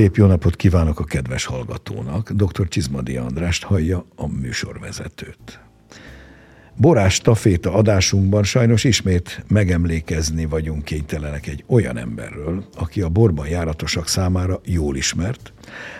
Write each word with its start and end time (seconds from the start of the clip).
Szép 0.00 0.16
jó 0.16 0.26
napot 0.26 0.56
kívánok 0.56 1.00
a 1.00 1.04
kedves 1.04 1.44
hallgatónak. 1.44 2.30
Dr. 2.30 2.68
Csizmadi 2.68 3.16
Andrást 3.16 3.62
hallja 3.62 4.06
a 4.16 4.26
műsorvezetőt. 4.26 5.60
Borás 6.76 7.18
taféta 7.18 7.72
adásunkban 7.72 8.42
sajnos 8.42 8.84
ismét 8.84 9.44
megemlékezni 9.48 10.44
vagyunk 10.44 10.84
kénytelenek 10.84 11.46
egy 11.46 11.64
olyan 11.66 11.96
emberről, 11.96 12.64
aki 12.76 13.00
a 13.00 13.08
borban 13.08 13.48
járatosak 13.48 14.08
számára 14.08 14.60
jól 14.64 14.96
ismert, 14.96 15.52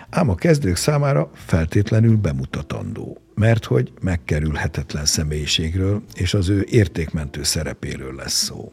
ám 0.09 0.29
a 0.29 0.35
kezdők 0.35 0.75
számára 0.75 1.29
feltétlenül 1.33 2.15
bemutatandó, 2.15 3.17
mert 3.35 3.65
hogy 3.65 3.93
megkerülhetetlen 4.01 5.05
személyiségről 5.05 6.03
és 6.13 6.33
az 6.33 6.49
ő 6.49 6.65
értékmentő 6.69 7.43
szerepéről 7.43 8.15
lesz 8.15 8.43
szó. 8.43 8.71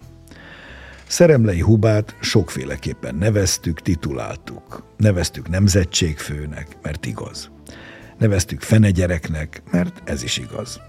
Szeremlei 1.08 1.60
Hubát 1.60 2.16
sokféleképpen 2.20 3.14
neveztük, 3.14 3.80
tituláltuk. 3.80 4.84
Neveztük 4.96 5.48
nemzetségfőnek, 5.48 6.66
mert 6.82 7.06
igaz. 7.06 7.50
Neveztük 8.18 8.60
fenegyereknek, 8.60 9.62
mert 9.70 10.02
ez 10.04 10.22
is 10.22 10.38
igaz. 10.38 10.80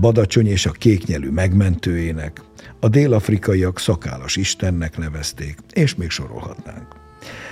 Badacsony 0.00 0.46
és 0.46 0.66
a 0.66 0.70
kéknyelű 0.70 1.30
megmentőjének, 1.30 2.40
a 2.80 2.88
délafrikaiak 2.88 3.78
szakálas 3.78 4.36
istennek 4.36 4.98
nevezték, 4.98 5.58
és 5.72 5.94
még 5.94 6.10
sorolhatnánk. 6.10 6.86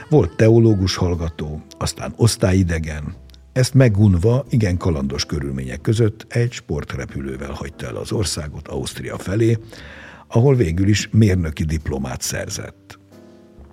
Volt 0.09 0.37
teológus 0.37 0.97
hallgató, 0.97 1.63
aztán 1.79 2.13
osztályidegen, 2.17 3.15
ezt 3.53 3.75
megunva 3.75 4.45
igen 4.49 4.77
kalandos 4.77 5.25
körülmények 5.25 5.81
között 5.81 6.27
egy 6.29 6.53
sportrepülővel 6.53 7.53
hagyta 7.53 7.87
el 7.87 7.97
az 7.97 8.13
országot 8.13 8.69
Ausztria 8.69 9.19
felé, 9.19 9.59
ahol 10.31 10.55
végül 10.55 10.89
is 10.89 11.09
mérnöki 11.13 11.65
diplomát 11.65 12.21
szerzett. 12.21 12.99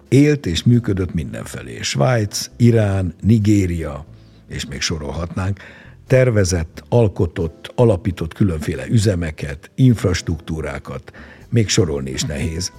Élt 0.07 0.45
és 0.45 0.63
működött 0.63 1.13
mindenfelé. 1.13 1.81
Svájc, 1.81 2.49
Irán, 2.57 3.15
Nigéria, 3.21 4.05
és 4.47 4.65
még 4.65 4.81
sorolhatnánk, 4.81 5.59
tervezett, 6.07 6.83
alkotott, 6.89 7.71
alapított 7.75 8.33
különféle 8.33 8.87
üzemeket, 8.87 9.71
infrastruktúrákat, 9.75 11.11
még 11.49 11.67
sorolni 11.67 12.09
is 12.09 12.23
nehéz. 12.23 12.71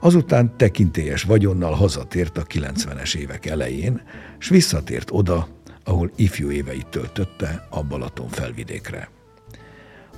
Azután 0.00 0.56
tekintélyes 0.56 1.22
vagyonnal 1.22 1.72
hazatért 1.72 2.38
a 2.38 2.42
90-es 2.42 3.14
évek 3.14 3.46
elején, 3.46 4.02
s 4.38 4.48
visszatért 4.48 5.10
oda, 5.12 5.48
ahol 5.84 6.10
ifjú 6.16 6.50
éveit 6.50 6.86
töltötte 6.86 7.66
a 7.70 7.82
Balaton 7.82 8.28
felvidékre. 8.28 9.19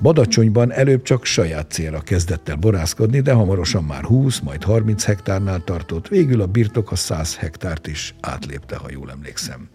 Badacsonyban 0.03 0.72
előbb 0.72 1.03
csak 1.03 1.25
saját 1.25 1.70
célra 1.70 2.00
kezdett 2.00 2.48
el 2.48 2.56
borászkodni, 2.56 3.20
de 3.20 3.33
hamarosan 3.33 3.84
már 3.84 4.05
20, 4.05 4.41
majd 4.41 4.62
30 4.62 5.05
hektárnál 5.05 5.64
tartott, 5.64 6.08
végül 6.08 6.41
a 6.41 6.47
birtok 6.47 6.92
a 6.92 6.97
100 6.97 7.36
hektárt 7.36 7.86
is 7.86 8.14
átlépte, 8.20 8.77
ha 8.77 8.91
jól 8.91 9.11
emlékszem. 9.11 9.69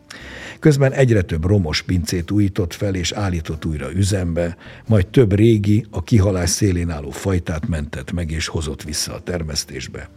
Közben 0.59 0.91
egyre 0.91 1.21
több 1.21 1.45
romos 1.45 1.81
pincét 1.81 2.31
újított 2.31 2.73
fel 2.73 2.95
és 2.95 3.11
állított 3.11 3.65
újra 3.65 3.91
üzembe, 3.91 4.57
majd 4.87 5.07
több 5.07 5.33
régi, 5.33 5.85
a 5.91 6.03
kihalás 6.03 6.49
szélén 6.49 6.89
álló 6.89 7.09
fajtát 7.09 7.67
mentett 7.67 8.11
meg 8.11 8.31
és 8.31 8.47
hozott 8.47 8.83
vissza 8.83 9.13
a 9.13 9.19
termesztésbe. 9.19 10.09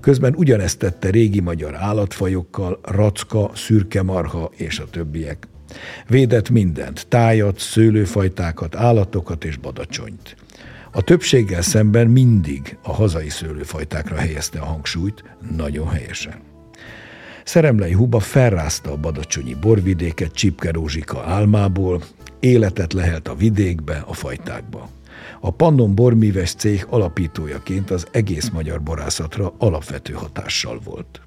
Közben 0.00 0.34
ugyanezt 0.36 0.78
tette 0.78 1.10
régi 1.10 1.40
magyar 1.40 1.74
állatfajokkal, 1.74 2.80
racka, 2.82 3.50
szürke 3.54 4.02
marha 4.02 4.50
és 4.56 4.78
a 4.78 4.90
többiek. 4.90 5.49
Védett 6.08 6.50
mindent, 6.50 7.06
tájat, 7.08 7.58
szőlőfajtákat, 7.58 8.76
állatokat 8.76 9.44
és 9.44 9.56
badacsonyt. 9.56 10.36
A 10.92 11.02
többséggel 11.02 11.62
szemben 11.62 12.06
mindig 12.06 12.76
a 12.82 12.92
hazai 12.92 13.28
szőlőfajtákra 13.28 14.16
helyezte 14.16 14.58
a 14.58 14.64
hangsúlyt, 14.64 15.24
nagyon 15.56 15.88
helyesen. 15.88 16.34
Szeremlei 17.44 17.92
Huba 17.92 18.20
felrázta 18.20 18.92
a 18.92 18.96
badacsonyi 18.96 19.54
borvidéket 19.54 20.32
Csipke 20.32 20.70
Rózsika 20.70 21.22
álmából, 21.22 22.02
életet 22.40 22.92
lehelt 22.92 23.28
a 23.28 23.34
vidékbe, 23.34 24.04
a 24.06 24.12
fajtákba. 24.12 24.88
A 25.40 25.50
Pannon 25.50 25.94
Bormíves 25.94 26.54
cég 26.54 26.86
alapítójaként 26.88 27.90
az 27.90 28.06
egész 28.10 28.48
magyar 28.48 28.82
borászatra 28.82 29.54
alapvető 29.58 30.12
hatással 30.12 30.80
volt. 30.84 31.20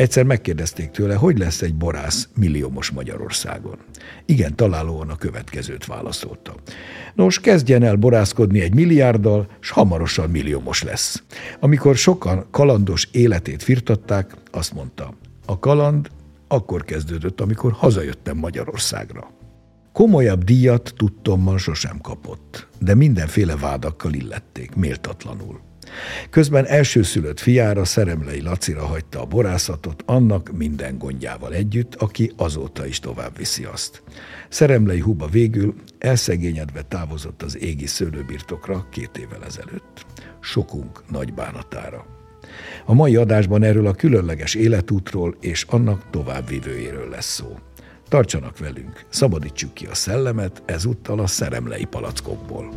Egyszer 0.00 0.24
megkérdezték 0.24 0.90
tőle, 0.90 1.14
hogy 1.14 1.38
lesz 1.38 1.62
egy 1.62 1.74
borász 1.74 2.28
milliómos 2.34 2.90
Magyarországon. 2.90 3.78
Igen, 4.26 4.56
találóan 4.56 5.10
a 5.10 5.16
következőt 5.16 5.86
válaszolta. 5.86 6.54
Nos, 7.14 7.40
kezdjen 7.40 7.82
el 7.82 7.96
borászkodni 7.96 8.60
egy 8.60 8.74
milliárddal, 8.74 9.48
s 9.58 9.70
hamarosan 9.70 10.30
milliómos 10.30 10.82
lesz. 10.82 11.22
Amikor 11.58 11.96
sokan 11.96 12.46
kalandos 12.50 13.08
életét 13.12 13.62
firtatták, 13.62 14.34
azt 14.50 14.72
mondta, 14.72 15.14
a 15.46 15.58
kaland 15.58 16.10
akkor 16.48 16.84
kezdődött, 16.84 17.40
amikor 17.40 17.72
hazajöttem 17.72 18.36
Magyarországra. 18.36 19.30
Komolyabb 19.92 20.44
díjat 20.44 20.92
tudtommal 20.96 21.58
sosem 21.58 21.98
kapott, 22.00 22.66
de 22.78 22.94
mindenféle 22.94 23.56
vádakkal 23.56 24.12
illették, 24.12 24.74
méltatlanul. 24.74 25.69
Közben 26.30 26.66
elsőszülött 26.66 27.40
fiára, 27.40 27.84
Szeremlei 27.84 28.40
Lacira 28.42 28.86
hagyta 28.86 29.20
a 29.20 29.26
borászatot, 29.26 30.02
annak 30.06 30.50
minden 30.52 30.98
gondjával 30.98 31.54
együtt, 31.54 31.94
aki 31.94 32.32
azóta 32.36 32.86
is 32.86 32.98
tovább 32.98 33.36
viszi 33.36 33.64
azt. 33.64 34.02
Szeremlei 34.48 35.00
Huba 35.00 35.26
végül 35.26 35.74
elszegényedve 35.98 36.82
távozott 36.82 37.42
az 37.42 37.58
égi 37.58 37.86
szőlőbirtokra 37.86 38.86
két 38.90 39.16
évvel 39.18 39.44
ezelőtt. 39.44 40.06
Sokunk 40.40 41.02
nagy 41.10 41.34
bánatára. 41.34 42.06
A 42.84 42.94
mai 42.94 43.16
adásban 43.16 43.62
erről 43.62 43.86
a 43.86 43.94
különleges 43.94 44.54
életútról 44.54 45.36
és 45.40 45.66
annak 45.68 46.10
továbbvívőjéről 46.10 47.08
lesz 47.08 47.34
szó. 47.34 47.58
Tartsanak 48.08 48.58
velünk, 48.58 49.04
szabadítsuk 49.08 49.74
ki 49.74 49.86
a 49.86 49.94
szellemet 49.94 50.62
ezúttal 50.66 51.20
a 51.20 51.26
szeremlei 51.26 51.84
palackokból. 51.84 52.70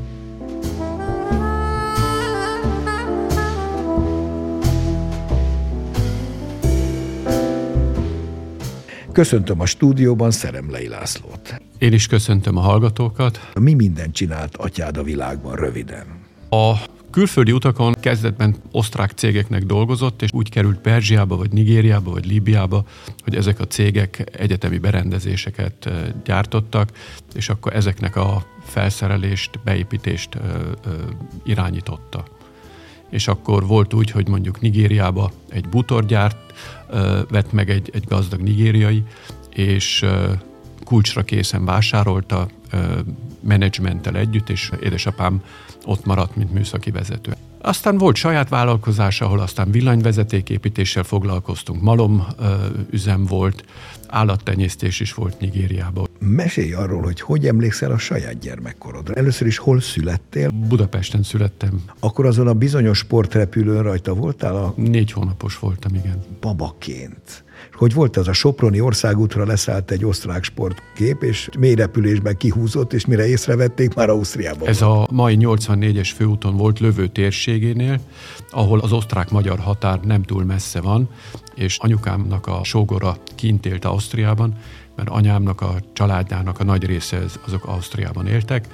Köszöntöm 9.14 9.60
a 9.60 9.66
stúdióban 9.66 10.32
Szeremlei 10.32 10.88
Lászlót. 10.88 11.62
Én 11.78 11.94
is 11.94 12.08
köszöntöm 12.08 12.58
a 12.58 12.60
hallgatókat. 12.60 13.52
Mi 13.60 13.74
mindent 13.74 14.14
csinált 14.14 14.56
atyád 14.56 14.98
a 14.98 15.04
világban 15.04 15.56
röviden? 15.56 16.06
A 16.50 16.74
külföldi 17.12 17.52
utakon 17.52 17.94
kezdetben 18.00 18.56
osztrák 18.72 19.12
cégeknek 19.12 19.64
dolgozott, 19.64 20.22
és 20.22 20.30
úgy 20.34 20.50
került 20.50 20.80
Perzsiába, 20.80 21.36
vagy 21.36 21.52
Nigériába, 21.52 22.12
vagy 22.12 22.26
Líbiába, 22.26 22.86
hogy 23.24 23.36
ezek 23.36 23.60
a 23.60 23.68
cégek 23.68 24.24
egyetemi 24.38 24.78
berendezéseket 24.78 25.90
gyártottak, 26.24 26.90
és 27.34 27.50
akkor 27.50 27.76
ezeknek 27.76 28.16
a 28.16 28.46
felszerelést, 28.64 29.60
beépítést 29.64 30.38
irányította 31.44 32.24
és 33.14 33.28
akkor 33.28 33.68
volt 33.68 33.94
úgy, 33.94 34.12
hogy 34.12 34.28
mondjuk 34.28 34.62
Nigériába 34.62 35.32
egy 35.50 35.70
butorgyárt 35.70 36.54
vett 37.30 37.52
meg 37.52 37.70
egy, 37.70 37.90
egy 37.94 38.04
gazdag 38.08 38.42
nigériai, 38.42 39.04
és 39.50 40.06
kulcsra 40.84 41.24
készen 41.24 41.66
vásárolta 41.66 42.48
menedzsmenttel 43.40 44.18
együtt, 44.18 44.50
és 44.50 44.72
édesapám 44.82 45.44
ott 45.86 46.06
maradt, 46.06 46.36
mint 46.36 46.54
műszaki 46.54 46.92
vezető. 46.92 47.36
Aztán 47.66 47.98
volt 47.98 48.16
saját 48.16 48.50
vállalkozás, 48.50 49.22
ahol 49.22 49.40
aztán 49.40 49.72
villanyvezetéképítéssel 49.72 51.04
foglalkoztunk, 51.04 51.82
malom 51.82 52.28
üzem 52.90 53.26
volt, 53.26 53.64
állattenyésztés 54.08 55.00
is 55.00 55.14
volt 55.14 55.40
Nigériában. 55.40 56.08
Mesélj 56.20 56.74
arról, 56.74 57.02
hogy 57.02 57.22
hogy 57.22 57.48
emlékszel 57.48 57.92
a 57.92 57.98
saját 57.98 58.40
gyermekkorodra. 58.40 59.14
Először 59.14 59.48
is 59.48 59.58
hol 59.58 59.82
születtél? 59.82 60.50
Budapesten 60.50 61.24
születtem. 61.24 61.82
Akkor 62.00 62.26
azon 62.26 62.48
a 62.48 62.54
bizonyos 62.54 62.98
sportrepülőn 62.98 63.84
rajta 63.84 64.14
voltál? 64.14 64.56
A... 64.56 64.74
Négy 64.76 65.12
hónapos 65.12 65.60
voltam, 65.60 65.96
igen. 65.96 66.24
Babaként 66.40 67.44
hogy 67.84 67.94
volt 67.94 68.18
az 68.18 68.28
a 68.28 68.34
Soproni 68.34 68.80
országútra 68.80 69.46
leszállt 69.46 69.92
egy 69.92 70.06
osztrák 70.06 70.44
sportkép, 70.44 71.24
és 71.24 71.50
mély 71.60 71.74
repülésben 71.74 72.38
kihúzott, 72.38 72.94
és 72.94 73.06
mire 73.06 73.28
észrevették, 73.28 73.94
már 73.94 74.10
Ausztriában 74.10 74.68
Ez 74.68 74.82
a 74.82 75.08
mai 75.12 75.38
84-es 75.40 76.12
főúton 76.16 76.58
volt 76.58 76.80
lövő 76.80 77.08
térségénél, 77.08 78.00
ahol 78.52 78.80
az 78.80 78.92
osztrák-magyar 78.92 79.60
határ 79.60 80.00
nem 80.00 80.24
túl 80.24 80.44
messze 80.44 80.82
van, 80.82 81.10
és 81.56 81.78
anyukámnak 81.78 82.48
a 82.48 82.64
sógora 82.64 83.18
kint 83.36 83.66
élt 83.66 83.86
Ausztriában, 83.86 84.54
mert 84.96 85.10
anyámnak 85.10 85.62
a 85.62 85.76
családjának 85.94 86.60
a 86.60 86.64
nagy 86.64 86.86
része 86.86 87.20
azok 87.46 87.66
Ausztriában 87.66 88.28
éltek, 88.28 88.68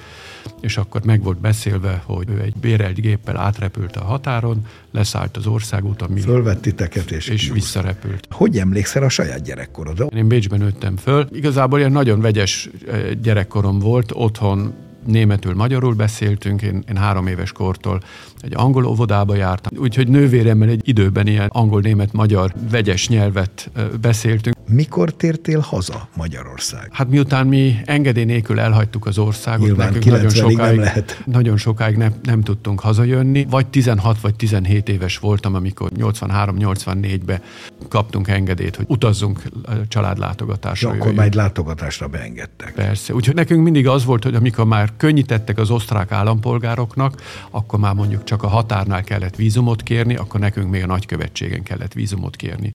és 0.60 0.76
akkor 0.76 1.04
meg 1.04 1.22
volt 1.22 1.40
beszélve, 1.40 2.02
hogy 2.06 2.30
ő 2.30 2.40
egy 2.40 2.54
bérelt 2.54 3.00
géppel 3.00 3.36
átrepült 3.36 3.96
a 3.96 4.04
határon, 4.04 4.66
leszállt 4.90 5.36
az 5.36 5.46
országúton. 5.46 6.16
Fölvett 6.16 6.62
titeket 6.62 7.10
és, 7.10 7.28
és 7.28 7.50
visszarepült. 7.50 8.26
Hogy 8.30 8.58
emlékszel 8.58 9.02
a 9.02 9.08
saját 9.08 9.42
gyerekkorodra? 9.42 10.06
Én 10.06 10.28
Bécsben 10.28 10.58
nőttem 10.58 10.96
föl. 10.96 11.26
Igazából 11.32 11.78
ilyen 11.78 11.92
nagyon 11.92 12.20
vegyes 12.20 12.70
eh, 12.88 13.10
gyerekkorom 13.10 13.78
volt, 13.78 14.12
otthon 14.14 14.74
németül, 15.06 15.54
magyarul 15.54 15.94
beszéltünk, 15.94 16.62
én, 16.62 16.84
én 16.88 16.96
három 16.96 17.26
éves 17.26 17.52
kortól 17.52 18.00
egy 18.40 18.52
angol 18.56 18.84
óvodába 18.84 19.34
jártam, 19.34 19.78
úgyhogy 19.78 20.08
nővéremmel 20.08 20.68
egy 20.68 20.88
időben 20.88 21.26
ilyen 21.26 21.48
angol, 21.52 21.80
német, 21.80 22.12
magyar 22.12 22.52
vegyes 22.70 23.08
nyelvet 23.08 23.70
beszéltünk. 24.00 24.56
Mikor 24.68 25.12
tértél 25.12 25.60
haza 25.60 26.08
Magyarország? 26.16 26.88
Hát 26.92 27.08
miután 27.08 27.46
mi 27.46 27.76
engedély 27.84 28.24
nélkül 28.24 28.60
elhagytuk 28.60 29.06
az 29.06 29.18
országot, 29.18 29.66
Nyilván 29.66 29.92
nekünk 29.92 30.14
nagyon 30.14 30.30
sokáig, 30.30 30.76
nem 30.76 30.84
lehet. 30.84 31.22
nagyon 31.26 31.56
sokáig 31.56 31.96
nem, 31.96 32.14
nem 32.22 32.40
tudtunk 32.40 32.80
hazajönni. 32.80 33.46
Vagy 33.50 33.66
16 33.66 34.20
vagy 34.20 34.34
17 34.34 34.88
éves 34.88 35.18
voltam, 35.18 35.54
amikor 35.54 35.90
83-84-ben 35.96 37.40
kaptunk 37.88 38.28
engedélyt, 38.28 38.76
hogy 38.76 38.84
utazzunk 38.88 39.42
családlátogatásra. 39.88 40.88
Ja, 40.88 40.94
akkor 40.94 41.12
majd 41.12 41.34
látogatásra 41.34 42.08
beengedtek. 42.08 42.72
Persze. 42.74 43.14
Úgyhogy 43.14 43.34
nekünk 43.34 43.62
mindig 43.62 43.88
az 43.88 44.04
volt, 44.04 44.24
hogy 44.24 44.34
amikor 44.34 44.64
már 44.64 44.89
könnyítettek 44.96 45.58
az 45.58 45.70
osztrák 45.70 46.12
állampolgároknak, 46.12 47.22
akkor 47.50 47.78
már 47.78 47.94
mondjuk 47.94 48.24
csak 48.24 48.42
a 48.42 48.48
határnál 48.48 49.04
kellett 49.04 49.36
vízumot 49.36 49.82
kérni, 49.82 50.16
akkor 50.16 50.40
nekünk 50.40 50.70
még 50.70 50.82
a 50.82 50.86
nagykövetségen 50.86 51.62
kellett 51.62 51.92
vízumot 51.92 52.36
kérni. 52.36 52.70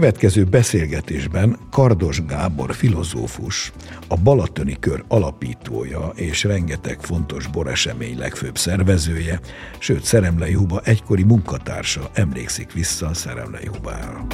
Következő 0.00 0.44
beszélgetésben 0.44 1.58
Kardos 1.70 2.24
Gábor 2.26 2.74
filozófus, 2.74 3.72
a 4.08 4.16
Balatoni 4.16 4.76
Kör 4.80 5.04
alapítója 5.08 6.12
és 6.14 6.44
rengeteg 6.44 7.00
fontos 7.00 7.46
boresemény 7.46 8.18
legfőbb 8.18 8.56
szervezője, 8.56 9.40
sőt 9.78 10.04
Szeremlei 10.04 10.52
Huba 10.52 10.80
egykori 10.84 11.22
munkatársa 11.22 12.10
emlékszik 12.14 12.72
vissza 12.72 13.14
Szeremlei 13.14 13.66
Hubára. 13.66 14.26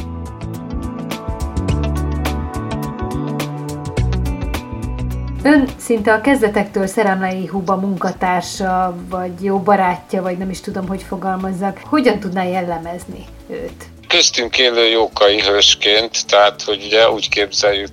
Ön 5.42 5.68
szinte 5.76 6.12
a 6.12 6.20
kezdetektől 6.20 6.86
Szeremlei 6.86 7.46
Huba 7.46 7.76
munkatársa, 7.76 8.96
vagy 9.08 9.44
jó 9.44 9.58
barátja, 9.58 10.22
vagy 10.22 10.38
nem 10.38 10.50
is 10.50 10.60
tudom, 10.60 10.88
hogy 10.88 11.02
fogalmazzak. 11.02 11.80
Hogyan 11.84 12.18
tudná 12.18 12.44
jellemezni 12.44 13.24
őt? 13.48 13.91
Köztünk 14.12 14.58
élő 14.58 14.88
jókai 14.88 15.40
hősként, 15.40 16.26
tehát 16.26 16.62
hogy 16.62 16.84
ugye 16.84 17.10
úgy 17.10 17.28
képzeljük, 17.28 17.92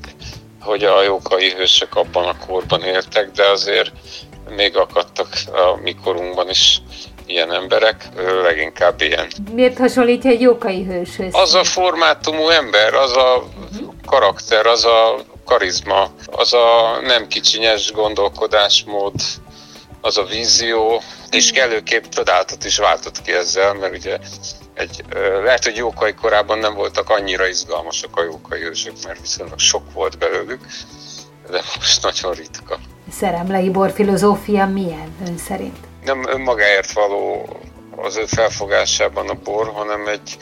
hogy 0.62 0.84
a 0.84 1.02
jókai 1.02 1.50
hősök 1.50 1.96
abban 1.96 2.28
a 2.28 2.38
korban 2.48 2.84
éltek, 2.84 3.32
de 3.32 3.50
azért 3.50 3.92
még 4.50 4.78
akadtak 4.78 5.28
a 5.46 5.82
mikorunkban 5.82 6.50
is 6.50 6.82
ilyen 7.26 7.54
emberek, 7.54 8.10
leginkább 8.44 9.02
ilyen. 9.02 9.28
Miért 9.54 9.78
hasonlítja 9.78 10.30
egy 10.30 10.42
jókai 10.42 10.84
hőshöz? 10.84 11.36
Az 11.36 11.54
a 11.54 11.64
formátumú 11.64 12.50
ember, 12.50 12.94
az 12.94 13.18
a 13.18 13.44
karakter, 14.06 14.66
az 14.66 14.86
a 14.86 15.26
karizma, 15.46 16.12
az 16.26 16.54
a 16.54 17.00
nem 17.02 17.28
kicsinyes 17.28 17.92
gondolkodásmód, 17.92 19.14
az 20.02 20.18
a 20.18 20.24
vízió, 20.24 21.02
és 21.32 21.52
kellőképp 21.52 22.04
csodálatot 22.04 22.66
is 22.66 22.78
váltott 22.78 23.22
ki 23.22 23.32
ezzel, 23.32 23.74
mert 23.74 23.96
ugye 23.96 24.18
egy, 24.80 25.04
lehet, 25.44 25.64
hogy 25.64 25.76
jókai 25.76 26.14
korában 26.14 26.58
nem 26.58 26.74
voltak 26.74 27.10
annyira 27.10 27.48
izgalmasak 27.48 28.18
a 28.18 28.24
jókai 28.24 28.62
ősök, 28.62 28.94
mert 29.06 29.22
viszonylag 29.22 29.60
sok 29.60 29.94
volt 29.94 30.18
belőlük, 30.18 30.66
de 31.50 31.62
most 31.76 32.04
nagyon 32.04 32.34
ritka. 32.34 32.80
Szeremlei 33.12 33.70
bor 33.70 33.92
filozófia 33.92 34.66
milyen 34.66 35.16
ön 35.28 35.38
szerint? 35.38 35.78
Nem 36.04 36.28
önmagáért 36.28 36.92
való 36.92 37.50
az 37.96 38.18
ő 38.18 38.26
felfogásában 38.26 39.30
a 39.30 39.34
bor, 39.34 39.72
hanem 39.74 40.08
egy 40.08 40.38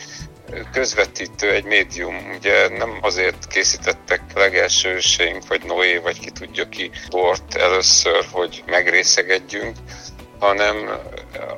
közvetítő, 0.71 1.51
egy 1.51 1.63
médium. 1.63 2.15
Ugye 2.37 2.69
nem 2.69 2.97
azért 3.01 3.47
készítettek 3.47 4.21
legelső 4.35 4.89
őseink, 4.89 5.47
vagy 5.47 5.63
Noé, 5.63 5.97
vagy 5.97 6.19
ki 6.19 6.29
tudja 6.29 6.69
ki 6.69 6.91
bort 7.09 7.55
először, 7.55 8.25
hogy 8.31 8.63
megrészegedjünk, 8.65 9.75
hanem 10.39 10.99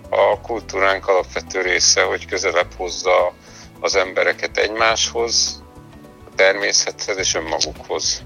a 0.09 0.41
kultúránk 0.41 1.07
alapvető 1.07 1.61
része, 1.61 2.03
hogy 2.03 2.25
közelebb 2.25 2.73
hozza 2.77 3.33
az 3.79 3.95
embereket 3.95 4.57
egymáshoz, 4.57 5.63
a 6.31 6.35
természethez 6.35 7.17
és 7.17 7.35
önmagukhoz. 7.35 8.23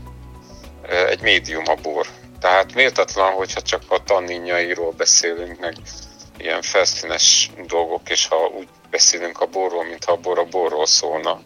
Egy 1.07 1.21
médium 1.21 1.63
a 1.67 1.75
bor. 1.81 2.07
Tehát 2.39 2.73
méltatlan, 2.73 3.31
hogyha 3.31 3.61
csak 3.61 3.81
a 3.87 4.03
tanninjairól 4.03 4.91
beszélünk, 4.91 5.59
meg 5.59 5.75
ilyen 6.37 6.61
felszínes 6.61 7.51
dolgok, 7.67 8.09
és 8.09 8.27
ha 8.27 8.35
úgy 8.57 8.67
beszélünk 8.89 9.41
a 9.41 9.45
borról, 9.45 9.83
mintha 9.83 10.11
a 10.11 10.17
bor 10.17 10.39
a 10.39 10.45
borról 10.45 10.85
szólna. 10.85 11.41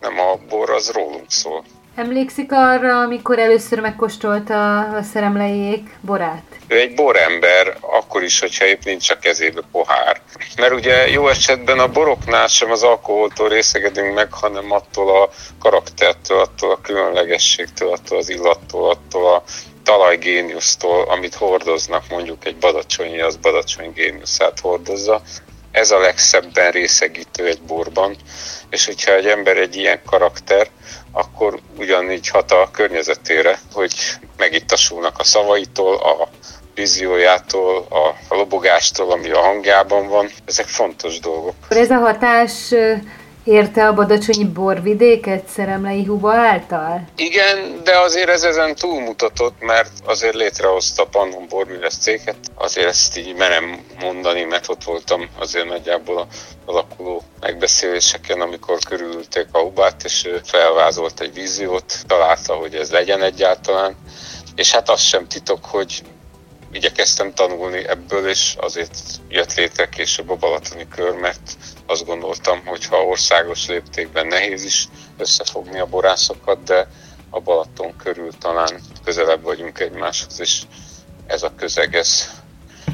Nem, 0.00 0.18
a 0.18 0.36
bor 0.48 0.70
az 0.70 0.90
rólunk 0.90 1.30
szól. 1.30 1.64
Emlékszik 1.98 2.52
arra, 2.52 3.00
amikor 3.00 3.38
először 3.38 3.80
megkóstolta 3.80 4.78
a 4.78 5.02
szeremlejék 5.02 5.98
borát? 6.00 6.42
Ő 6.68 6.76
egy 6.76 6.94
borember, 6.94 7.76
akkor 7.80 8.22
is, 8.22 8.40
hogyha 8.40 8.64
épp 8.64 8.82
nincs 8.84 9.10
a 9.10 9.18
kezébe 9.18 9.60
pohár. 9.72 10.20
Mert 10.56 10.72
ugye 10.72 11.08
jó 11.08 11.28
esetben 11.28 11.78
a 11.78 11.88
boroknál 11.88 12.46
sem 12.46 12.70
az 12.70 12.82
alkoholtól 12.82 13.48
részegedünk 13.48 14.14
meg, 14.14 14.32
hanem 14.32 14.72
attól 14.72 15.22
a 15.22 15.30
karaktertől, 15.58 16.38
attól 16.38 16.70
a 16.70 16.80
különlegességtől, 16.80 17.92
attól 17.92 18.18
az 18.18 18.28
illattól, 18.28 18.90
attól 18.90 19.34
a 19.34 19.42
talajgéniusztól, 19.82 21.08
amit 21.08 21.34
hordoznak, 21.34 22.04
mondjuk 22.10 22.46
egy 22.46 22.56
badacsonyi, 22.56 23.20
az 23.20 23.36
badacsony 23.36 23.92
géniuszát 23.92 24.60
hordozza. 24.60 25.22
Ez 25.78 25.90
a 25.90 25.98
legszebben 25.98 26.70
részegítő 26.70 27.46
egy 27.46 27.60
borban, 27.62 28.16
és 28.70 28.86
hogyha 28.86 29.14
egy 29.14 29.26
ember 29.26 29.56
egy 29.56 29.76
ilyen 29.76 30.00
karakter, 30.06 30.68
akkor 31.12 31.60
ugyanígy 31.76 32.28
hat 32.28 32.52
a 32.52 32.68
környezetére, 32.72 33.58
hogy 33.72 33.94
megittasulnak 34.36 35.18
a 35.18 35.24
szavaitól, 35.24 35.94
a 35.96 36.28
víziójától, 36.74 37.86
a 38.28 38.34
lobogástól, 38.34 39.10
ami 39.12 39.30
a 39.30 39.40
hangjában 39.40 40.08
van. 40.08 40.30
Ezek 40.44 40.66
fontos 40.66 41.20
dolgok. 41.20 41.54
Ez 41.68 41.90
a 41.90 41.98
hatás 41.98 42.74
érte 43.44 43.86
a 43.86 43.94
badacsonyi 43.94 44.44
borvidéket 44.44 45.48
Szeremlei 45.48 46.04
Huba 46.04 46.32
által? 46.32 47.08
Igen, 47.16 47.80
de 47.84 47.98
azért 47.98 48.28
ez 48.28 48.42
ezen 48.42 48.74
túlmutatott, 48.74 49.60
mert 49.60 49.90
azért 50.04 50.34
létrehozta 50.34 51.02
a 51.02 51.06
Pannon 51.06 51.46
Borműves 51.48 51.96
céget. 51.96 52.36
Azért 52.54 52.88
ezt 52.88 53.16
így 53.18 53.34
merem 53.36 53.80
mondani, 54.00 54.42
mert 54.42 54.68
ott 54.68 54.84
voltam 54.84 55.28
azért 55.38 55.68
nagyjából 55.68 56.18
a 56.18 56.26
alakuló 56.64 57.22
megbeszéléseken, 57.40 58.40
amikor 58.40 58.78
körülülték 58.88 59.46
a 59.52 59.58
Hubát, 59.58 60.04
és 60.04 60.24
ő 60.26 60.40
felvázolt 60.44 61.20
egy 61.20 61.34
víziót, 61.34 62.04
találta, 62.06 62.54
hogy 62.54 62.74
ez 62.74 62.90
legyen 62.90 63.22
egyáltalán. 63.22 63.96
És 64.54 64.72
hát 64.72 64.88
az 64.88 65.00
sem 65.00 65.28
titok, 65.28 65.64
hogy 65.64 66.02
igyekeztem 66.72 67.34
tanulni 67.34 67.88
ebből, 67.88 68.28
és 68.28 68.54
azért 68.58 68.98
jött 69.28 69.54
létre 69.54 69.88
később 69.88 70.30
a 70.30 70.36
Balatoni 70.36 70.88
kör, 70.88 71.14
mert 71.14 71.56
azt 71.86 72.04
gondoltam, 72.04 72.66
hogy 72.66 72.84
ha 72.84 72.96
országos 72.96 73.66
léptékben 73.66 74.26
nehéz 74.26 74.64
is 74.64 74.88
összefogni 75.18 75.78
a 75.78 75.86
borászokat, 75.86 76.62
de 76.62 76.88
a 77.30 77.40
Balaton 77.40 77.96
körül 77.96 78.30
talán 78.38 78.80
közelebb 79.04 79.42
vagyunk 79.42 79.80
egymáshoz, 79.80 80.40
és 80.40 80.62
ez 81.26 81.42
a 81.42 81.54
közeg, 81.56 81.94
ez, 81.94 82.30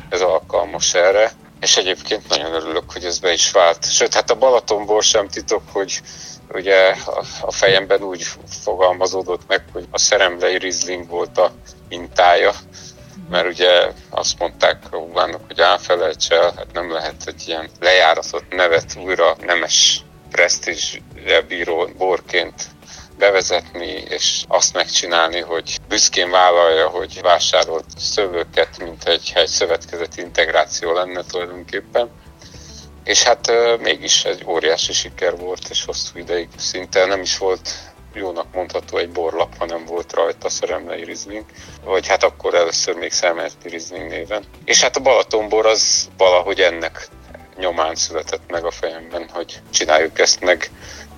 ez 0.08 0.20
alkalmas 0.20 0.94
erre. 0.94 1.32
És 1.60 1.76
egyébként 1.76 2.28
nagyon 2.28 2.52
örülök, 2.52 2.92
hogy 2.92 3.04
ez 3.04 3.18
be 3.18 3.32
is 3.32 3.50
vált. 3.50 3.92
Sőt, 3.92 4.14
hát 4.14 4.30
a 4.30 4.34
Balatonból 4.34 5.02
sem 5.02 5.28
titok, 5.28 5.62
hogy 5.72 6.00
ugye 6.52 6.94
a 7.40 7.52
fejemben 7.52 8.02
úgy 8.02 8.26
fogalmazódott 8.62 9.46
meg, 9.46 9.64
hogy 9.72 9.86
a 9.90 9.98
szeremlei 9.98 10.58
Rizling 10.58 11.08
volt 11.08 11.38
a 11.38 11.52
mintája, 11.88 12.52
mert 13.34 13.46
ugye 13.46 13.92
azt 14.10 14.38
mondták 14.38 14.82
a 14.90 14.96
hogy 15.46 15.58
elfelejts 15.58 16.30
el, 16.30 16.52
hát 16.56 16.72
nem 16.72 16.90
lehet 16.92 17.22
egy 17.26 17.42
ilyen 17.46 17.70
lejáratott 17.80 18.54
nevet 18.54 18.96
újra 18.96 19.36
nemes 19.40 20.02
presztízsre 20.30 21.40
bíró 21.48 21.88
borként 21.98 22.54
bevezetni, 23.18 24.04
és 24.08 24.44
azt 24.48 24.74
megcsinálni, 24.74 25.40
hogy 25.40 25.78
büszkén 25.88 26.30
vállalja, 26.30 26.88
hogy 26.88 27.20
vásárolt 27.22 27.86
szövőket, 27.96 28.78
mint 28.78 29.04
egy, 29.04 29.32
egy 29.34 29.48
szövetkezeti 29.48 30.20
integráció 30.20 30.92
lenne 30.92 31.22
tulajdonképpen. 31.24 32.10
És 33.04 33.22
hát 33.22 33.52
mégis 33.80 34.24
egy 34.24 34.44
óriási 34.46 34.92
siker 34.92 35.36
volt, 35.36 35.68
és 35.70 35.84
hosszú 35.84 36.18
ideig 36.18 36.48
szinte 36.56 37.06
nem 37.06 37.20
is 37.20 37.38
volt 37.38 37.70
jónak 38.14 38.54
mondható 38.54 38.98
egy 38.98 39.10
borlap, 39.10 39.58
ha 39.58 39.64
nem 39.64 39.84
volt 39.84 40.12
rajta 40.12 40.48
Szeremlei 40.48 41.04
Rizling, 41.04 41.44
vagy 41.84 42.06
hát 42.06 42.22
akkor 42.22 42.54
először 42.54 42.94
még 42.94 43.12
Szemelti 43.12 43.68
Rizling 43.68 44.08
néven. 44.08 44.44
És 44.64 44.82
hát 44.82 44.96
a 44.96 45.00
Balatonbor 45.00 45.66
az 45.66 46.08
valahogy 46.16 46.60
ennek 46.60 47.08
nyomán 47.56 47.94
született 47.94 48.50
meg 48.50 48.64
a 48.64 48.70
fejemben, 48.70 49.28
hogy 49.32 49.60
csináljuk 49.70 50.18
ezt 50.18 50.40
meg 50.40 50.70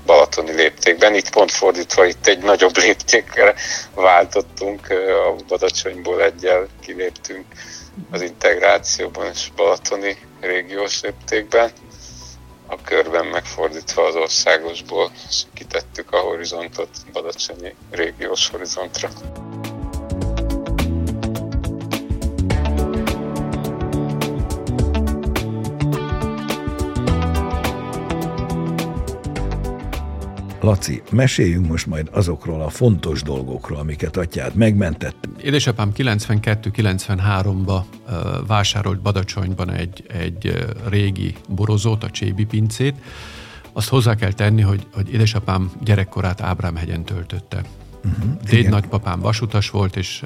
balatoni 0.06 0.52
léptékben. 0.52 1.14
Itt 1.14 1.30
pont 1.30 1.50
fordítva, 1.50 2.04
itt 2.04 2.26
egy 2.26 2.38
nagyobb 2.38 2.76
léptékre 2.76 3.54
váltottunk, 3.94 4.90
a 5.28 5.34
Badacsonyból 5.48 6.22
egyel 6.22 6.66
kiléptünk 6.80 7.44
az 8.10 8.22
integrációban 8.22 9.26
és 9.26 9.48
balatoni 9.56 10.16
régiós 10.40 11.00
léptékben 11.00 11.70
a 12.66 12.76
körben 12.82 13.26
megfordítva 13.26 14.06
az 14.06 14.14
országosból, 14.14 15.10
és 15.28 15.42
kitettük 15.54 16.12
a 16.12 16.18
horizontot, 16.18 16.88
Badacsonyi 17.12 17.74
régiós 17.90 18.48
horizontra. 18.48 19.08
Laci, 30.66 31.02
meséljünk 31.10 31.68
most 31.68 31.86
majd 31.86 32.08
azokról 32.12 32.62
a 32.62 32.68
fontos 32.68 33.22
dolgokról, 33.22 33.78
amiket 33.78 34.16
atyád 34.16 34.54
megmentett. 34.54 35.28
Édesapám 35.42 35.92
92-93-ba 35.96 37.80
vásárolt 38.46 39.00
Badacsonyban 39.00 39.70
egy, 39.70 40.04
egy 40.08 40.66
régi 40.88 41.34
borozót, 41.48 42.04
a 42.04 42.10
Csébi 42.10 42.44
pincét. 42.44 42.94
Azt 43.72 43.88
hozzá 43.88 44.14
kell 44.14 44.32
tenni, 44.32 44.62
hogy, 44.62 44.86
hogy 44.92 45.12
édesapám 45.12 45.70
gyerekkorát 45.84 46.40
Ábrámhegyen 46.40 47.04
töltötte. 47.04 47.62
Uh-huh, 48.04 48.40
Déd 48.50 48.68
nagypapám 48.68 49.20
vasutas 49.20 49.70
volt, 49.70 49.96
és 49.96 50.22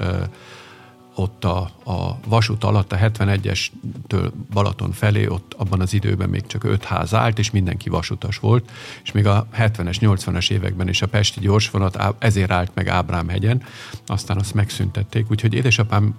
ott 1.20 1.44
a, 1.44 1.70
a 1.84 2.18
vasút 2.26 2.64
alatt, 2.64 2.92
a 2.92 2.96
71-estől 2.96 4.30
Balaton 4.52 4.92
felé, 4.92 5.26
ott 5.26 5.54
abban 5.56 5.80
az 5.80 5.92
időben 5.92 6.28
még 6.28 6.46
csak 6.46 6.64
öt 6.64 6.84
ház 6.84 7.14
állt, 7.14 7.38
és 7.38 7.50
mindenki 7.50 7.88
vasutas 7.88 8.38
volt, 8.38 8.70
és 9.02 9.12
még 9.12 9.26
a 9.26 9.46
70-es, 9.56 9.96
80-as 10.00 10.50
években 10.50 10.88
is 10.88 11.02
a 11.02 11.08
Pesti 11.08 11.40
gyorsvonat 11.40 12.14
ezért 12.18 12.50
állt 12.50 12.70
meg 12.74 12.88
Ábrám-hegyen, 12.88 13.62
aztán 14.06 14.38
azt 14.38 14.54
megszüntették, 14.54 15.30
úgyhogy 15.30 15.54
édesapám 15.54 16.14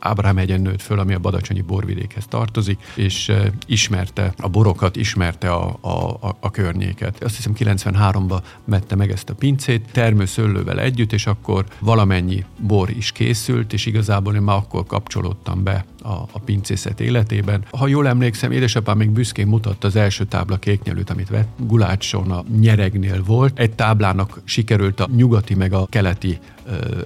Ábrám 0.00 0.38
egyen 0.38 0.60
nőtt 0.60 0.82
föl, 0.82 0.98
ami 0.98 1.14
a 1.14 1.18
Badacsonyi 1.18 1.60
borvidékhez 1.60 2.26
tartozik, 2.28 2.78
és 2.94 3.32
ismerte 3.66 4.34
a 4.36 4.48
borokat, 4.48 4.96
ismerte 4.96 5.52
a, 5.52 5.78
a, 5.80 5.88
a, 5.88 6.36
a 6.40 6.50
környéket. 6.50 7.22
Azt 7.22 7.36
hiszem 7.36 7.52
93-ban 7.58 8.42
mette 8.64 8.94
meg 8.94 9.10
ezt 9.10 9.30
a 9.30 9.34
pincét, 9.34 9.88
termőszöllővel 9.92 10.80
együtt, 10.80 11.12
és 11.12 11.26
akkor 11.26 11.64
valamennyi 11.78 12.44
bor 12.58 12.90
is 12.90 13.12
készült, 13.12 13.72
és 13.72 13.86
igazából 13.86 14.34
én 14.34 14.42
már 14.42 14.56
akkor 14.56 14.86
kapcsolódtam 14.86 15.62
be 15.62 15.84
a, 16.02 16.08
a 16.08 16.38
pincészet 16.44 17.00
életében. 17.00 17.64
Ha 17.70 17.86
jól 17.86 18.08
emlékszem, 18.08 18.52
édesapám 18.52 18.96
még 18.96 19.10
büszkén 19.10 19.46
mutatta 19.46 19.86
az 19.86 19.96
első 19.96 20.24
tábla 20.24 20.56
kéknyelőt, 20.56 21.10
amit 21.10 21.28
vett. 21.28 21.48
Gulácson 21.56 22.30
a 22.30 22.44
nyeregnél 22.60 23.22
volt. 23.22 23.58
Egy 23.58 23.72
táblának 23.72 24.40
sikerült 24.44 25.00
a 25.00 25.08
nyugati 25.16 25.54
meg 25.54 25.72
a 25.72 25.86
keleti 25.86 26.38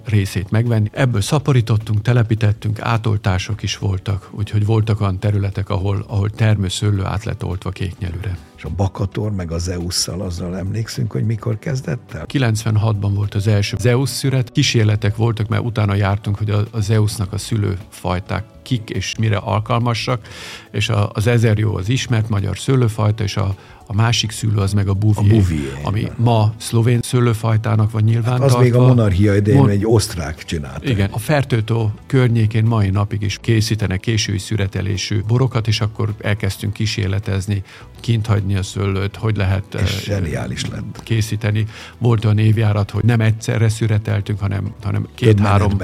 részét 0.04 0.50
megvenni. 0.50 0.88
Ebből 0.92 1.20
szaporítottunk, 1.20 2.02
telepítettünk, 2.02 2.80
átoltások 2.84 3.62
is 3.62 3.78
voltak, 3.78 4.28
úgyhogy 4.30 4.66
voltak 4.66 5.00
olyan 5.00 5.18
területek, 5.18 5.68
ahol, 5.68 6.04
ahol 6.08 6.30
termőszőlő 6.30 7.04
át 7.04 7.24
lett 7.24 7.44
oltva 7.44 7.70
kéknyelőre. 7.70 8.38
És 8.64 8.70
a 8.70 8.74
Bakator 8.76 9.32
meg 9.32 9.52
a 9.52 9.58
Zeus-szal 9.58 10.20
azzal 10.20 10.56
emlékszünk, 10.56 11.12
hogy 11.12 11.24
mikor 11.24 11.58
kezdett 11.58 12.12
el? 12.12 12.26
96-ban 12.28 13.10
volt 13.14 13.34
az 13.34 13.46
első 13.46 13.76
Zeus 13.80 14.08
szüret. 14.08 14.52
Kísérletek 14.52 15.16
voltak, 15.16 15.48
mert 15.48 15.64
utána 15.64 15.94
jártunk, 15.94 16.36
hogy 16.36 16.50
a, 16.50 16.64
a 16.70 16.80
Zeusnak 16.80 17.32
a 17.32 17.38
szülőfajták 17.38 18.44
kik 18.64 18.90
és 18.90 19.16
mire 19.18 19.36
alkalmasak, 19.36 20.28
és 20.70 20.88
a, 20.88 21.10
az 21.12 21.26
ezerjó 21.26 21.76
az 21.76 21.88
ismert 21.88 22.28
magyar 22.28 22.58
szőlőfajta, 22.58 23.22
és 23.22 23.36
a, 23.36 23.54
a 23.86 23.94
másik 23.94 24.30
szülő 24.30 24.56
az 24.56 24.72
meg 24.72 24.88
a 24.88 24.94
Bouvier, 24.94 25.32
a 25.32 25.34
Bouvier 25.34 25.80
ami 25.82 26.02
van. 26.02 26.14
ma 26.16 26.54
szlovén 26.56 27.00
szőlőfajtának 27.02 27.90
van 27.90 28.02
nyilván 28.02 28.40
hát 28.40 28.42
Az 28.42 28.54
még 28.54 28.74
a 28.74 28.86
monarchia 28.86 29.36
idején 29.36 29.60
Mon- 29.60 29.72
egy 29.72 29.84
osztrák 29.86 30.44
csinált. 30.44 30.88
Igen, 30.88 31.10
a 31.12 31.18
Fertőtó 31.18 31.92
környékén 32.06 32.64
mai 32.64 32.90
napig 32.90 33.22
is 33.22 33.38
készítenek 33.40 34.00
késői 34.00 34.38
szüretelésű 34.38 35.22
borokat, 35.26 35.68
és 35.68 35.80
akkor 35.80 36.14
elkezdtünk 36.20 36.72
kísérletezni, 36.72 37.62
kint 38.00 38.26
hagyni 38.26 38.53
a 38.56 38.62
szőlőt, 38.62 39.16
hogy 39.16 39.36
lehet 39.36 39.74
és 39.82 40.02
zseniális 40.04 40.66
lett. 40.66 41.02
készíteni. 41.02 41.66
Volt 41.98 42.24
olyan 42.24 42.38
évjárat, 42.38 42.90
hogy 42.90 43.04
nem 43.04 43.20
egyszerre 43.20 43.68
szüreteltünk, 43.68 44.40
hanem, 44.40 44.74
hanem 44.82 45.08
két-három 45.14 45.78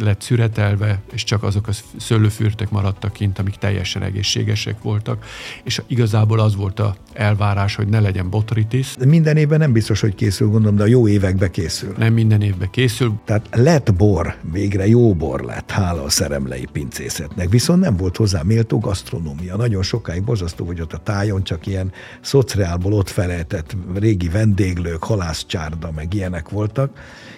lett 0.00 0.20
szüretelve, 0.20 1.00
és 1.12 1.24
csak 1.24 1.42
azok 1.42 1.68
a 1.68 1.72
szőlőfürtek 1.96 2.70
maradtak 2.70 3.12
kint, 3.12 3.38
amik 3.38 3.54
teljesen 3.54 4.02
egészségesek 4.02 4.82
voltak, 4.82 5.24
és 5.64 5.82
igazából 5.86 6.40
az 6.40 6.56
volt 6.56 6.80
a 6.80 6.96
elvárás, 7.12 7.74
hogy 7.74 7.88
ne 7.88 8.00
legyen 8.00 8.30
botritis. 8.30 8.94
De 8.98 9.06
minden 9.06 9.36
évben 9.36 9.58
nem 9.58 9.72
biztos, 9.72 10.00
hogy 10.00 10.14
készül, 10.14 10.48
gondolom, 10.48 10.76
de 10.76 10.82
a 10.82 10.86
jó 10.86 11.08
évekbe 11.08 11.50
készül. 11.50 11.94
Nem 11.98 12.12
minden 12.12 12.42
évben 12.42 12.70
készül. 12.70 13.12
Tehát 13.24 13.48
lett 13.50 13.94
bor, 13.94 14.36
végre 14.52 14.86
jó 14.86 15.14
bor 15.14 15.40
lett, 15.40 15.70
hála 15.70 16.02
a 16.02 16.10
szeremlei 16.10 16.66
pincészetnek, 16.72 17.48
viszont 17.48 17.80
nem 17.80 17.96
volt 17.96 18.16
hozzá 18.16 18.42
méltó 18.42 18.78
gasztronómia. 18.78 19.56
Nagyon 19.56 19.82
sokáig 19.82 20.22
borzasztó, 20.22 20.66
hogy 20.66 20.80
ott 20.80 20.92
a 20.92 20.98
tájon 20.98 21.44
csak 21.44 21.66
ilyen 21.66 21.92
szociálból 22.20 22.92
ott 22.92 23.08
felejtett 23.08 23.76
régi 23.94 24.28
vendéglők, 24.28 25.04
halászcsárda, 25.04 25.90
meg 25.90 26.14
ilyenek 26.14 26.48
voltak, 26.48 26.90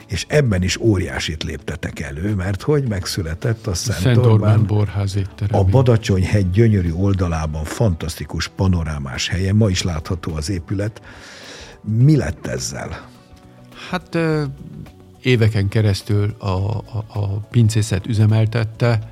és 0.08 0.26
ebben 0.28 0.62
is 0.62 0.76
óriásit 0.76 1.42
léptetek 1.42 2.00
elő, 2.00 2.34
mert 2.34 2.62
hogy 2.62 2.88
megszületett 2.88 3.66
a 3.66 3.74
Szent, 3.74 3.98
Szent 3.98 4.16
Orbán, 4.16 4.32
Orbán 4.32 4.66
Borház 4.66 5.18
A 5.50 5.64
Badacsony-hegy 5.64 6.50
gyönyörű 6.50 6.92
oldalában 6.92 7.64
fantasztikus 7.64 8.48
panorámás 8.48 9.28
helye, 9.28 9.52
ma 9.52 9.68
is 9.68 9.82
látható 9.82 10.34
az 10.34 10.50
épület. 10.50 11.02
Mi 11.80 12.16
lett 12.16 12.46
ezzel? 12.46 13.08
Hát 13.90 14.18
éveken 15.22 15.68
keresztül 15.68 16.34
a, 16.38 16.48
a, 16.48 17.04
a 17.08 17.26
pincészet 17.50 18.06
üzemeltette, 18.06 19.10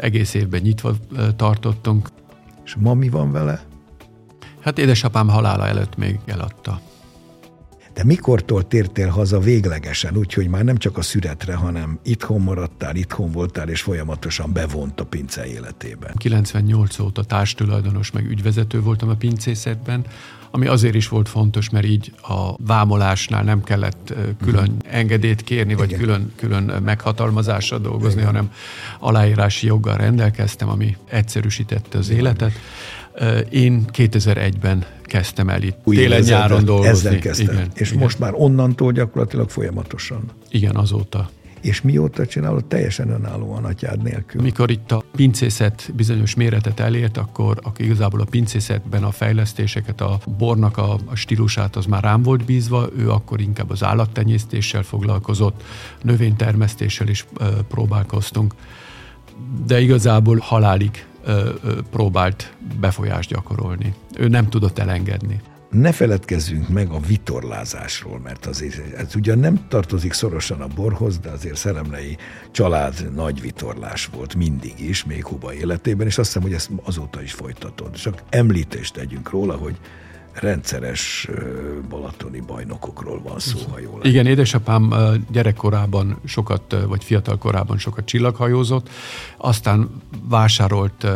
egész 0.00 0.34
évben 0.34 0.60
nyitva 0.60 0.94
tartottunk. 1.36 2.08
És 2.64 2.74
ma 2.78 2.94
mi 2.94 3.08
van 3.08 3.32
vele? 3.32 3.62
Hát 4.60 4.78
édesapám 4.78 5.28
halála 5.28 5.66
előtt 5.66 5.96
még 5.96 6.18
eladta. 6.26 6.80
De 7.94 8.04
mikortól 8.04 8.68
tértél 8.68 9.08
haza 9.08 9.38
véglegesen, 9.38 10.16
úgyhogy 10.16 10.48
már 10.48 10.64
nem 10.64 10.76
csak 10.76 10.96
a 10.96 11.02
szüretre, 11.02 11.54
hanem 11.54 11.98
itthon 12.02 12.40
maradtál, 12.40 12.96
itthon 12.96 13.30
voltál, 13.30 13.68
és 13.68 13.80
folyamatosan 13.82 14.52
bevont 14.52 15.00
a 15.00 15.04
pince 15.04 15.46
életébe? 15.46 16.12
98 16.16 16.98
óta 16.98 17.24
társtulajdonos, 17.24 18.10
meg 18.10 18.30
ügyvezető 18.30 18.80
voltam 18.80 19.08
a 19.08 19.14
pincészetben, 19.14 20.04
ami 20.50 20.66
azért 20.66 20.94
is 20.94 21.08
volt 21.08 21.28
fontos, 21.28 21.70
mert 21.70 21.86
így 21.86 22.12
a 22.22 22.62
vámolásnál 22.66 23.42
nem 23.42 23.62
kellett 23.62 24.14
külön 24.42 24.70
uh-huh. 24.76 24.96
engedélyt 24.96 25.42
kérni, 25.42 25.74
vagy 25.74 25.94
külön, 25.94 26.32
külön 26.36 26.82
meghatalmazással 26.82 27.78
dolgozni, 27.78 28.20
Igen. 28.20 28.26
hanem 28.26 28.52
aláírási 28.98 29.66
joggal 29.66 29.96
rendelkeztem, 29.96 30.68
ami 30.68 30.96
egyszerűsítette 31.08 31.98
az 31.98 32.08
Igen. 32.08 32.20
életet. 32.20 32.52
Én 33.50 33.84
2001-ben 33.92 34.84
kezdtem 35.14 35.48
el 35.48 35.62
itt 35.62 35.76
télen-nyáron 35.84 36.64
dolgozni. 36.64 36.90
Ezzel 36.90 37.18
kezdtem. 37.18 37.54
Igen, 37.54 37.70
és 37.74 37.90
igen. 37.90 38.02
most 38.02 38.18
már 38.18 38.32
onnantól 38.34 38.92
gyakorlatilag 38.92 39.50
folyamatosan. 39.50 40.22
Igen, 40.48 40.76
azóta. 40.76 41.30
És 41.60 41.80
mióta 41.80 42.26
csinálod 42.26 42.64
teljesen 42.64 43.10
önállóan 43.10 43.64
atyád 43.64 44.02
nélkül? 44.02 44.42
Mikor 44.42 44.70
itt 44.70 44.92
a 44.92 45.02
pincészet 45.16 45.90
bizonyos 45.96 46.34
méretet 46.34 46.80
elért, 46.80 47.16
akkor, 47.16 47.58
akkor 47.62 47.84
igazából 47.84 48.20
a 48.20 48.24
pincészetben 48.24 49.02
a 49.02 49.10
fejlesztéseket, 49.10 50.00
a 50.00 50.20
bornak 50.38 50.76
a, 50.76 50.98
a 51.04 51.14
stílusát 51.14 51.76
az 51.76 51.86
már 51.86 52.02
rám 52.02 52.22
volt 52.22 52.44
bízva, 52.44 52.88
ő 52.96 53.10
akkor 53.10 53.40
inkább 53.40 53.70
az 53.70 53.82
állattenyésztéssel 53.82 54.82
foglalkozott, 54.82 55.62
növénytermesztéssel 56.02 57.08
is 57.08 57.26
ö, 57.36 57.46
próbálkoztunk, 57.68 58.54
de 59.66 59.80
igazából 59.80 60.38
halálig 60.38 61.04
próbált 61.90 62.56
befolyást 62.80 63.30
gyakorolni. 63.30 63.94
Ő 64.18 64.28
nem 64.28 64.48
tudott 64.48 64.78
elengedni. 64.78 65.40
Ne 65.70 65.92
feledkezzünk 65.92 66.68
meg 66.68 66.88
a 66.90 67.00
vitorlázásról, 67.00 68.18
mert 68.18 68.46
azért 68.46 68.94
ez 68.94 69.14
ugyan 69.16 69.38
nem 69.38 69.68
tartozik 69.68 70.12
szorosan 70.12 70.60
a 70.60 70.66
borhoz, 70.66 71.18
de 71.18 71.30
azért 71.30 71.56
szeremlei 71.56 72.16
család 72.50 73.14
nagy 73.14 73.40
vitorlás 73.40 74.06
volt 74.06 74.34
mindig 74.34 74.80
is, 74.80 75.04
még 75.04 75.26
Huba 75.26 75.54
életében, 75.54 76.06
és 76.06 76.18
azt 76.18 76.26
hiszem, 76.26 76.42
hogy 76.42 76.52
ezt 76.52 76.70
azóta 76.84 77.22
is 77.22 77.32
folytatod. 77.32 77.94
Csak 77.94 78.22
említést 78.28 78.94
tegyünk 78.94 79.30
róla, 79.30 79.54
hogy 79.54 79.76
rendszeres 80.34 81.28
balatoni 81.88 82.40
bajnokokról 82.40 83.22
van 83.22 83.38
szó, 83.38 83.58
ha 83.70 83.78
jól 83.78 84.00
Igen, 84.02 84.26
édesapám 84.26 84.94
gyerekkorában 85.30 86.18
sokat, 86.24 86.76
vagy 86.86 87.04
fiatal 87.04 87.38
korában 87.38 87.78
sokat 87.78 88.04
csillaghajózott, 88.04 88.88
aztán 89.36 89.90
vásárolt 90.28 91.06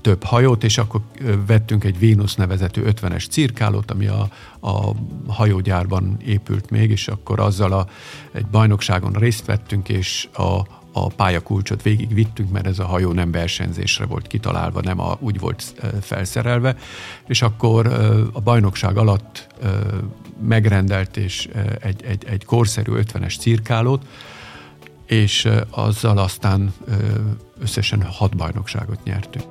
több 0.00 0.22
hajót, 0.22 0.64
és 0.64 0.78
akkor 0.78 1.00
vettünk 1.46 1.84
egy 1.84 1.98
Vénusz 1.98 2.34
nevezetű 2.34 2.82
50-es 2.84 3.30
cirkálót, 3.30 3.90
ami 3.90 4.06
a, 4.06 4.28
a 4.60 4.92
hajógyárban 5.26 6.16
épült 6.24 6.70
még, 6.70 6.90
és 6.90 7.08
akkor 7.08 7.40
azzal 7.40 7.72
a, 7.72 7.86
egy 8.32 8.46
bajnokságon 8.46 9.12
részt 9.12 9.44
vettünk, 9.44 9.88
és 9.88 10.28
a, 10.32 10.60
a 10.96 11.08
pályakulcsot 11.08 11.82
végig 11.82 12.14
vittünk, 12.14 12.50
mert 12.50 12.66
ez 12.66 12.78
a 12.78 12.84
hajó 12.84 13.12
nem 13.12 13.30
versenyzésre 13.30 14.04
volt 14.04 14.26
kitalálva, 14.26 14.80
nem 14.80 15.00
a, 15.00 15.16
úgy 15.20 15.38
volt 15.38 15.74
felszerelve, 16.00 16.76
és 17.26 17.42
akkor 17.42 17.86
a 18.32 18.40
bajnokság 18.40 18.96
alatt 18.96 19.46
megrendelt 20.42 21.16
és 21.16 21.48
egy, 21.80 22.04
egy, 22.04 22.24
egy 22.24 22.44
korszerű 22.44 22.92
50-es 22.94 23.38
cirkálót, 23.38 24.06
és 25.06 25.48
azzal 25.70 26.18
aztán 26.18 26.74
összesen 27.60 28.02
hat 28.02 28.36
bajnokságot 28.36 29.04
nyertünk. 29.04 29.44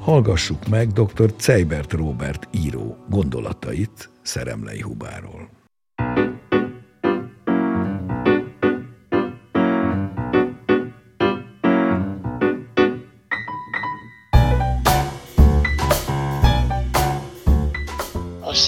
Hallgassuk 0.00 0.68
meg 0.68 0.92
dr. 0.92 1.34
Ceibert 1.36 1.92
Robert 1.92 2.48
író 2.50 2.96
gondolatait 3.08 4.10
Szeremlei 4.22 4.80
Hubáról. 4.80 5.61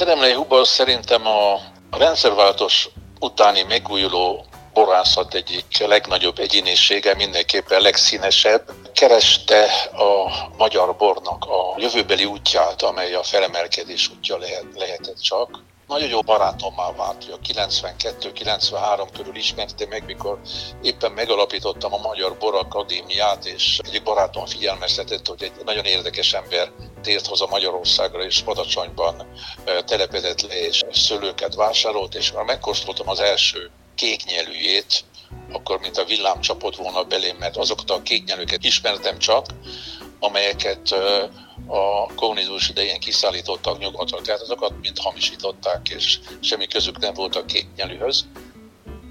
Szeremlei 0.04 0.32
Huba 0.32 0.64
szerintem 0.64 1.26
a 1.26 1.60
rendszerváltós 1.90 2.88
utáni 3.20 3.62
megújuló 3.62 4.44
borászat 4.72 5.34
egyik 5.34 5.86
legnagyobb 5.86 6.38
egyénisége, 6.38 7.14
mindenképpen 7.14 7.80
legszínesebb. 7.80 8.62
Kereste 8.94 9.64
a 9.92 10.32
magyar 10.56 10.96
bornak 10.96 11.44
a 11.44 11.74
jövőbeli 11.78 12.24
útját, 12.24 12.82
amely 12.82 13.14
a 13.14 13.22
felemelkedés 13.22 14.10
útja 14.16 14.38
lehet, 14.38 14.66
lehetett 14.74 15.20
csak 15.20 15.62
nagyon 15.94 16.08
jó 16.08 16.20
barátommá 16.20 16.92
vált, 16.92 17.24
a 17.32 17.38
92-93 17.38 19.08
körül 19.12 19.36
ismertem 19.36 19.88
meg, 19.88 20.04
mikor 20.04 20.40
éppen 20.82 21.12
megalapítottam 21.12 21.94
a 21.94 21.98
Magyar 21.98 22.36
Bor 22.38 22.54
Akadémiát, 22.54 23.46
és 23.46 23.78
egyik 23.84 24.02
barátom 24.02 24.46
figyelmeztetett, 24.46 25.26
hogy 25.26 25.42
egy 25.42 25.52
nagyon 25.64 25.84
érdekes 25.84 26.32
ember 26.32 26.70
tért 27.02 27.26
hoza 27.26 27.46
Magyarországra, 27.46 28.24
és 28.24 28.42
Badacsonyban 28.42 29.26
telepedett 29.86 30.40
le, 30.40 30.66
és 30.66 30.82
szőlőket 30.92 31.54
vásárolt, 31.54 32.14
és 32.14 32.32
már 32.32 32.44
megkóstoltam 32.44 33.08
az 33.08 33.20
első 33.20 33.70
kéknyelűjét, 33.94 35.04
akkor 35.52 35.78
mint 35.78 35.96
a 35.96 36.04
villám 36.04 36.40
csapott 36.40 36.76
volna 36.76 37.02
belém, 37.04 37.36
mert 37.36 37.56
azokat 37.56 37.90
a 37.90 38.02
kéknyelőket 38.02 38.64
ismertem 38.64 39.18
csak, 39.18 39.46
amelyeket 40.18 40.92
a 41.66 42.14
kommunizmus 42.14 42.68
idején 42.68 43.00
kiszállítottak 43.00 43.78
nyugatra, 43.78 44.20
tehát 44.20 44.40
azokat 44.40 44.72
mind 44.80 44.98
hamisították, 44.98 45.88
és 45.88 46.18
semmi 46.40 46.66
közük 46.66 46.98
nem 46.98 47.14
volt 47.14 47.36
a 47.36 47.44
kéknyelűhöz. 47.44 48.24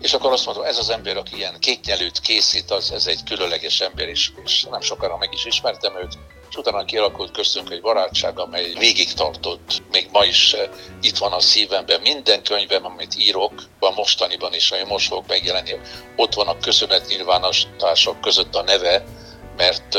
És 0.01 0.13
akkor 0.13 0.31
azt 0.31 0.45
mondom, 0.45 0.63
ez 0.63 0.77
az 0.77 0.89
ember, 0.89 1.17
aki 1.17 1.35
ilyen 1.35 1.59
kéknyelőt 1.59 2.19
készít, 2.19 2.71
az, 2.71 2.91
ez 2.91 3.07
egy 3.07 3.23
különleges 3.23 3.81
ember, 3.81 4.07
és, 4.07 4.31
és 4.43 4.63
nem 4.63 4.81
sokára 4.81 5.17
meg 5.17 5.29
is 5.33 5.45
ismertem 5.45 5.97
őt, 5.97 6.17
és 6.49 6.55
utána 6.55 6.85
kialakult 6.85 7.31
köztünk 7.31 7.69
egy 7.69 7.81
barátság, 7.81 8.39
amely 8.39 8.73
végig 8.79 9.13
tartott. 9.13 9.81
Még 9.91 10.09
ma 10.11 10.25
is 10.25 10.55
itt 11.01 11.17
van 11.17 11.31
a 11.31 11.39
szívemben. 11.39 12.01
Minden 12.01 12.43
könyvem, 12.43 12.85
amit 12.85 13.15
írok, 13.17 13.53
van 13.79 13.93
mostaniban 13.93 14.53
is, 14.53 14.71
ami 14.71 14.83
most 14.83 15.07
fog 15.07 15.23
megjelenni, 15.27 15.79
ott 16.15 16.33
van 16.33 16.47
a 16.47 16.57
köszönet 16.57 17.07
nyilvánosítások 17.07 18.21
között 18.21 18.55
a 18.55 18.63
neve, 18.63 19.03
mert 19.57 19.97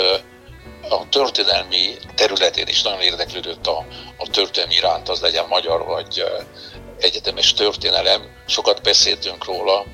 a 0.88 1.08
történelmi 1.08 1.96
területén 2.14 2.68
is 2.68 2.82
nagyon 2.82 3.00
érdeklődött 3.00 3.66
a, 3.66 3.86
a 4.18 4.28
történelmi 4.30 4.74
iránt, 4.74 5.08
az 5.08 5.20
legyen 5.20 5.46
magyar 5.48 5.84
vagy 5.84 6.24
egyetemes 6.98 7.52
történelem. 7.52 8.22
Sokat 8.46 8.82
beszéltünk 8.82 9.44
róla, 9.44 9.84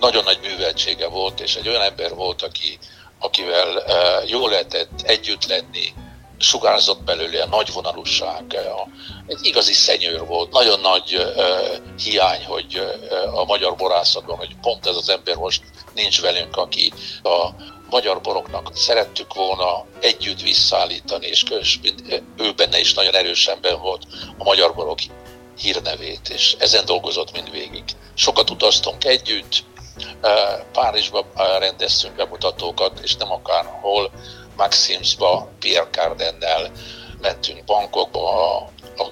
nagyon 0.00 0.24
nagy 0.24 0.38
műveltsége 0.42 1.08
volt, 1.08 1.40
és 1.40 1.54
egy 1.54 1.68
olyan 1.68 1.82
ember 1.82 2.14
volt, 2.14 2.42
aki, 2.42 2.78
akivel 3.18 3.84
jól 4.26 4.50
lehetett 4.50 5.00
együtt 5.02 5.46
lenni, 5.46 5.92
sugárzott 6.38 7.02
belőle 7.02 7.42
a 7.42 7.46
nagy 7.46 7.72
vonalúság, 7.72 8.44
a, 8.54 8.88
egy 9.26 9.38
igazi 9.42 9.72
szenyőr 9.72 10.26
volt. 10.26 10.52
Nagyon 10.52 10.80
nagy 10.80 11.16
uh, 11.16 12.02
hiány, 12.04 12.44
hogy 12.44 12.78
uh, 12.78 13.38
a 13.38 13.44
magyar 13.44 13.76
borászatban, 13.76 14.36
hogy 14.36 14.56
pont 14.60 14.86
ez 14.86 14.96
az 14.96 15.08
ember 15.08 15.36
most 15.36 15.62
nincs 15.94 16.20
velünk, 16.20 16.56
aki 16.56 16.92
a 17.22 17.48
magyar 17.90 18.20
boroknak 18.20 18.70
szerettük 18.74 19.34
volna 19.34 19.84
együtt 20.00 20.42
visszaállítani, 20.42 21.26
és 21.26 21.44
ő 22.36 22.52
benne 22.56 22.78
is 22.78 22.94
nagyon 22.94 23.14
erősen 23.14 23.58
ben 23.60 23.80
volt 23.80 24.02
a 24.38 24.44
magyar 24.44 24.74
borok 24.74 24.98
hírnevét, 25.58 26.28
és 26.28 26.56
ezen 26.58 26.84
dolgozott 26.84 27.32
mindvégig. 27.32 27.84
Sokat 28.14 28.50
utaztunk 28.50 29.04
együtt, 29.04 29.64
Párizsba 30.72 31.26
rendeztünk 31.58 32.16
bemutatókat, 32.16 33.00
és 33.02 33.16
nem 33.16 33.32
akárhol, 33.32 34.10
Maximsba, 34.56 35.48
Pierre 35.58 35.88
Cardennel 35.90 36.70
mentünk 37.20 37.64
bankokba, 37.64 38.56
a 38.56 38.68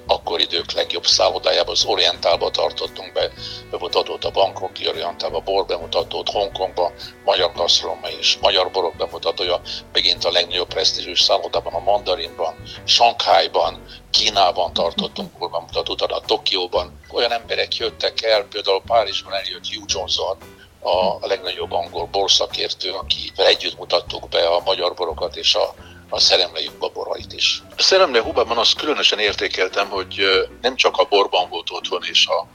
akkor 0.07 0.39
idők 0.39 0.71
legjobb 0.71 1.05
szállodájában, 1.05 1.73
az 1.73 1.85
Orientálba 1.85 2.49
tartottunk 2.49 3.13
be 3.13 3.31
bemutatót, 3.71 4.25
a 4.25 4.31
Bangkoki 4.31 4.87
Orientálba, 4.87 5.39
bor 5.39 5.65
bemutatót, 5.65 6.29
Hongkongba, 6.29 6.91
magyar 7.25 7.51
gasztroma 7.53 8.07
és 8.19 8.37
magyar 8.41 8.71
borok 8.71 8.95
bemutatója, 8.95 9.61
megint 9.93 10.25
a 10.25 10.31
legnagyobb 10.31 10.67
presztízsűs 10.67 11.21
szállodában, 11.21 11.73
a 11.73 11.79
Mandarinban, 11.79 12.55
Shanghaiban, 12.83 13.83
Kínában 14.11 14.73
tartottunk 14.73 15.31
bor 15.37 15.49
bemutatót, 15.49 16.01
a 16.01 16.21
Tokióban. 16.25 16.99
Olyan 17.11 17.31
emberek 17.31 17.75
jöttek 17.75 18.21
el, 18.21 18.43
például 18.43 18.81
Párizsban 18.85 19.33
eljött 19.33 19.67
Hugh 19.67 19.85
Johnson, 19.87 20.37
a 20.81 21.27
legnagyobb 21.27 21.71
angol 21.71 22.05
borszakértő, 22.05 22.91
akivel 22.91 23.45
együtt 23.45 23.77
mutattuk 23.77 24.29
be 24.29 24.47
a 24.47 24.61
magyar 24.65 24.93
borokat 24.93 25.35
és 25.35 25.55
a 25.55 25.73
a 26.09 26.19
szeremlei 26.19 26.69
borait 26.93 27.33
is. 27.33 27.61
A 27.77 27.81
szeremlei 27.81 28.21
hubában 28.21 28.57
azt 28.57 28.75
különösen 28.75 29.19
értékeltem, 29.19 29.89
hogy 29.89 30.21
nem 30.61 30.75
csak 30.75 30.97
a 30.97 31.03
borban 31.03 31.49
volt 31.49 31.71
otthon, 31.71 32.01
és 32.09 32.27
a, 32.27 32.47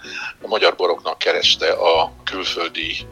a 0.43 0.47
magyar 0.47 0.75
boroknak 0.77 1.19
kereste 1.19 1.73
a 1.73 2.13
külföldi 2.25 3.07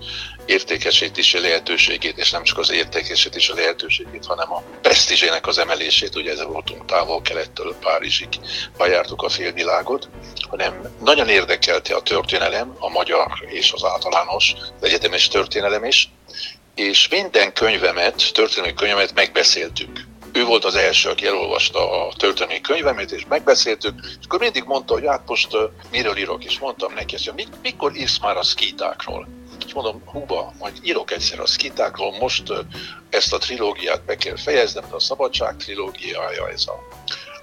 értékesítési 0.46 1.40
lehetőségét, 1.40 2.18
és 2.18 2.30
nem 2.30 2.42
csak 2.42 2.58
az 2.58 2.70
értékesítési 2.70 3.54
lehetőségét, 3.54 4.26
hanem 4.26 4.52
a 4.52 4.62
presztízsének 4.82 5.46
az 5.46 5.58
emelését, 5.58 6.16
ugye 6.16 6.30
ezzel 6.30 6.46
voltunk 6.46 6.84
távol-kelettől 6.84 7.74
Párizsig, 7.80 8.28
bejártuk 8.78 9.22
a 9.22 9.28
félvilágot, 9.28 10.08
hanem 10.48 10.80
nagyon 11.00 11.28
érdekelte 11.28 11.94
a 11.94 12.02
történelem, 12.02 12.76
a 12.78 12.88
magyar 12.88 13.28
és 13.46 13.72
az 13.72 13.84
általános, 13.84 14.54
az 14.80 14.86
egyetemes 14.88 15.28
történelem 15.28 15.84
is, 15.84 16.08
és 16.74 17.08
minden 17.08 17.52
könyvemet, 17.52 18.30
történelmi 18.32 18.74
könyvemet 18.74 19.14
megbeszéltük 19.14 20.10
ő 20.32 20.44
volt 20.44 20.64
az 20.64 20.74
első, 20.74 21.08
aki 21.08 21.26
elolvasta 21.26 22.06
a 22.06 22.12
történelmi 22.16 22.60
könyvemet, 22.60 23.10
és 23.10 23.26
megbeszéltük, 23.28 24.00
és 24.04 24.24
akkor 24.24 24.38
mindig 24.38 24.64
mondta, 24.64 24.92
hogy 24.92 25.06
hát 25.06 25.22
most 25.26 25.54
uh, 25.54 25.60
miről 25.90 26.16
írok, 26.16 26.44
és 26.44 26.58
mondtam 26.58 26.92
neki, 26.92 27.16
hogy 27.24 27.48
mikor 27.62 27.96
írsz 27.96 28.18
már 28.18 28.36
a 28.36 28.42
szkítákról? 28.42 29.28
És 29.66 29.72
mondom, 29.72 30.02
húba, 30.04 30.52
majd 30.58 30.78
írok 30.82 31.10
egyszer 31.10 31.40
a 31.40 31.46
szkítákról, 31.46 32.16
most 32.20 32.50
uh, 32.50 32.58
ezt 33.10 33.32
a 33.32 33.38
trilógiát 33.38 34.04
be 34.04 34.16
kell 34.16 34.36
fejeznem, 34.36 34.84
de 34.88 34.94
a 34.94 35.00
szabadság 35.00 35.56
trilógiája, 35.56 36.48
ez 36.48 36.64
a 36.66 36.88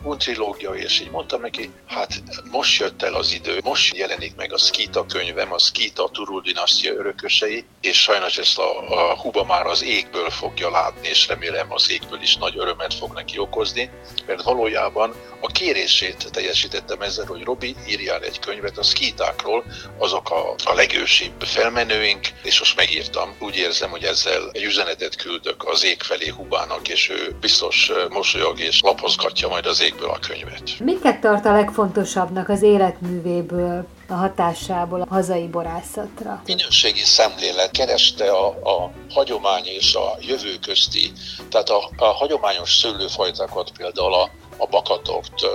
Un 0.04 0.18
trilógia, 0.18 0.72
és 0.72 1.00
így 1.00 1.10
mondtam 1.10 1.42
neki, 1.42 1.72
hát 1.88 2.22
most 2.52 2.80
jött 2.80 3.02
el 3.02 3.14
az 3.14 3.34
idő, 3.34 3.60
most 3.64 3.96
jelenik 3.96 4.36
meg 4.36 4.54
a 4.54 4.58
Skita 4.58 5.06
könyvem, 5.06 5.54
a 5.54 5.60
Skita 5.60 6.10
Turul 6.10 6.42
dinasztia 6.42 6.94
örökösei, 6.94 7.66
és 7.82 8.02
sajnos 8.02 8.38
ezt 8.38 8.58
a, 8.58 8.90
a 8.90 9.16
Huba 9.16 9.44
már 9.44 9.66
az 9.66 9.84
égből 9.84 10.30
fogja 10.30 10.70
látni, 10.70 11.08
és 11.08 11.28
remélem 11.28 11.74
az 11.74 11.92
égből 11.92 12.22
is 12.22 12.36
nagy 12.36 12.58
örömet 12.58 12.94
fog 12.94 13.14
neki 13.14 13.38
okozni, 13.38 13.90
mert 14.26 14.42
valójában 14.42 15.14
a 15.42 15.48
kérését 15.48 16.32
teljesítettem 16.32 17.02
ezzel, 17.02 17.26
hogy 17.26 17.44
Robi 17.44 17.76
írjál 17.88 18.24
egy 18.24 18.40
könyvet 18.40 18.78
a 18.78 18.84
skitákról, 18.84 19.64
azok 19.98 20.30
a, 20.32 20.56
a 20.66 20.74
legősibb 20.74 21.42
felmenőink, 21.42 22.28
és 22.44 22.60
most 22.60 22.76
megírtam. 22.76 23.36
Úgy 23.40 23.56
érzem, 23.56 23.90
hogy 23.90 24.04
ezzel 24.04 24.50
egy 24.52 24.64
üzenetet 24.64 25.16
küldök 25.16 25.68
az 25.68 25.84
ég 25.84 26.02
felé 26.02 26.28
Hubának, 26.28 26.88
és 26.88 27.10
ő 27.10 27.36
biztos 27.40 27.92
mosolyog 28.10 28.60
és 28.60 28.82
lapozgatja 28.82 29.48
majd 29.48 29.66
az 29.66 29.82
égből 29.89 30.10
a 30.10 30.19
könyvet. 30.28 30.80
Miket 30.80 31.21
tart 31.21 31.45
a 31.45 31.52
legfontosabbnak 31.52 32.49
az 32.49 32.62
életművéből? 32.62 33.86
a 34.12 34.13
hatásából 34.13 35.02
a 35.02 35.06
hazai 35.10 35.47
borászatra. 35.47 36.41
Minőségi 36.45 37.04
szemlélet 37.04 37.71
kereste 37.71 38.32
a, 38.32 38.47
a 38.47 38.91
hagyomány 39.10 39.65
és 39.65 39.95
a 39.95 40.17
jövő 40.21 40.56
közti, 40.62 41.12
tehát 41.49 41.69
a, 41.69 41.89
a 41.97 42.06
hagyományos 42.06 42.75
szőlőfajtákat 42.75 43.71
például 43.78 44.13
a 44.13 44.30
a 44.60 44.65
bakatokt 44.65 45.45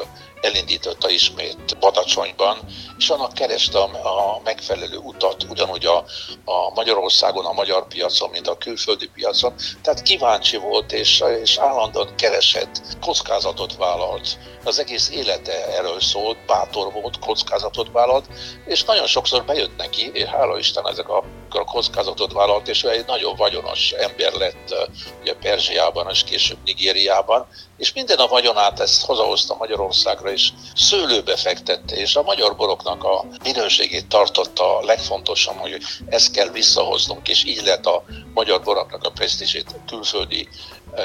elindította 0.44 1.10
ismét 1.10 1.78
Badacsonyban, 1.80 2.58
és 2.98 3.08
annak 3.08 3.32
kereste 3.32 3.78
a, 3.78 4.40
megfelelő 4.44 4.96
utat, 4.96 5.46
ugyanúgy 5.48 5.86
a, 5.86 5.96
a 6.44 6.70
Magyarországon, 6.74 7.44
a 7.44 7.52
magyar 7.52 7.86
piacon, 7.88 8.30
mint 8.30 8.48
a 8.48 8.56
külföldi 8.56 9.08
piacon. 9.14 9.54
Tehát 9.82 10.02
kíváncsi 10.02 10.56
volt, 10.56 10.92
és, 10.92 11.22
és 11.42 11.56
állandóan 11.56 12.14
keresett, 12.16 12.80
kockázatot 13.00 13.76
vállalt. 13.76 14.38
Az 14.64 14.78
egész 14.78 15.10
élete 15.10 15.66
erről 15.66 16.00
szólt, 16.00 16.46
bátor 16.46 16.92
volt, 16.92 17.18
kockázatot 17.18 17.92
vállalt, 17.92 18.26
és 18.66 18.84
nagyon 18.84 19.06
sokszor 19.06 19.44
bejött 19.44 19.76
neki, 19.76 20.10
és 20.12 20.24
hála 20.24 20.58
Isten 20.58 20.88
ezek 20.88 21.08
a, 21.08 21.24
a 21.60 21.64
kockázatot 21.64 22.32
vállalt, 22.32 22.68
és 22.68 22.84
ő 22.84 22.90
egy 22.90 23.06
nagyon 23.06 23.36
vagyonos 23.36 23.90
ember 23.90 24.32
lett 24.32 24.74
ugye 25.20 25.34
Perzsiában, 25.34 26.10
és 26.10 26.24
később 26.24 26.58
Nigériában, 26.64 27.46
és 27.76 27.92
minden 27.92 28.18
a 28.18 28.26
vagyonát 28.26 28.80
ezt 28.80 29.04
hazahozta 29.04 29.54
Magyarországra, 29.54 30.32
és 30.32 30.48
szőlőbe 30.74 31.36
fektette, 31.36 31.96
és 31.96 32.16
a 32.16 32.22
magyar 32.22 32.56
boroknak 32.56 33.04
a 33.04 33.24
minőségét 33.42 34.08
tartotta 34.08 34.78
a 34.78 34.84
legfontosabb, 34.84 35.56
hogy 35.56 35.82
ezt 36.08 36.32
kell 36.32 36.48
visszahoznunk, 36.48 37.28
és 37.28 37.44
így 37.44 37.62
lett 37.64 37.86
a 37.86 38.04
magyar 38.34 38.62
boroknak 38.62 39.04
a 39.04 39.10
presztízsét 39.10 39.74
külföldi 39.86 40.48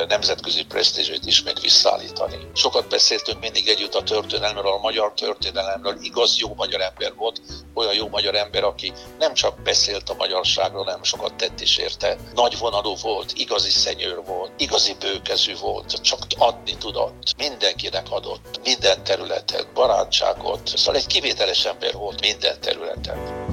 nemzetközi 0.08 0.65
presztízsét 0.65 1.25
ismét 1.25 1.60
visszaállítani. 1.60 2.38
Sokat 2.54 2.89
beszéltünk 2.89 3.39
mindig 3.39 3.67
együtt 3.67 3.93
a 3.93 4.04
történelemről, 4.04 4.71
a 4.71 4.78
magyar 4.78 5.13
történelemről, 5.13 5.97
igaz 6.02 6.38
jó 6.39 6.54
magyar 6.56 6.82
ember 6.82 7.13
volt, 7.15 7.41
olyan 7.73 7.93
jó 7.93 8.08
magyar 8.08 8.36
ember, 8.36 8.63
aki 8.63 8.93
nem 9.19 9.34
csak 9.34 9.62
beszélt 9.62 10.10
a 10.10 10.15
magyarságról, 10.17 10.84
hanem 10.84 11.04
sokat 11.04 11.36
tett 11.36 11.62
is 11.62 11.78
érte. 11.78 12.17
Nagy 12.34 12.58
vonalú 12.58 12.95
volt, 13.02 13.32
igazi 13.36 13.69
szenyőr 13.69 14.23
volt, 14.25 14.52
igazi 14.58 14.95
bőkezű 14.99 15.56
volt, 15.58 16.02
csak 16.02 16.19
adni 16.38 16.78
tudott, 16.78 17.34
mindenkinek 17.38 18.06
adott, 18.10 18.60
minden 18.63 19.04
területen, 19.04 19.65
barátságot. 19.73 20.78
Szóval 20.78 20.95
egy 20.95 21.08
kivételes 21.08 21.65
ember 21.65 21.93
volt 21.93 22.21
minden 22.21 22.60
területen. 22.62 23.48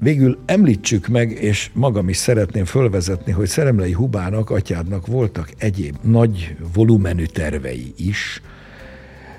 Végül 0.00 0.38
említsük 0.46 1.06
meg, 1.06 1.30
és 1.30 1.70
magam 1.72 2.08
is 2.08 2.16
szeretném 2.16 2.64
fölvezetni, 2.64 3.32
hogy 3.32 3.46
Szeremlei 3.46 3.92
Hubának, 3.92 4.50
atyádnak 4.50 5.06
voltak 5.06 5.50
egyéb 5.58 5.96
nagy 6.02 6.56
volumenű 6.74 7.24
tervei 7.24 7.92
is, 7.96 8.42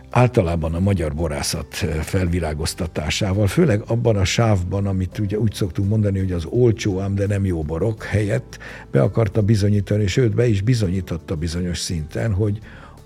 általában 0.10 0.74
a 0.74 0.80
magyar 0.80 1.14
borászat 1.14 1.76
felvirágoztatásával, 2.02 3.48
főleg 3.48 3.84
abban 3.88 4.16
a 4.16 4.26
sávban, 4.26 4.86
amit 4.86 5.20
ugye 5.20 5.38
úgy 5.38 5.54
szoktunk 5.54 5.90
mondani, 5.90 6.20
hogy 6.20 6.32
az 6.32 6.46
olcsó 6.46 7.00
ám, 7.00 7.16
de 7.16 7.28
nem 7.28 7.46
jó 7.46 7.62
borok 7.62 8.04
helyett 8.04 8.58
be 8.92 9.02
akarta 9.02 9.42
bizonyítani, 9.42 10.08
sőt 10.08 10.36
be 10.36 10.48
is 10.48 10.62
bizonyította 10.62 11.36
bizonyos 11.36 11.78
szinten, 11.78 12.34
hogy 12.34 12.60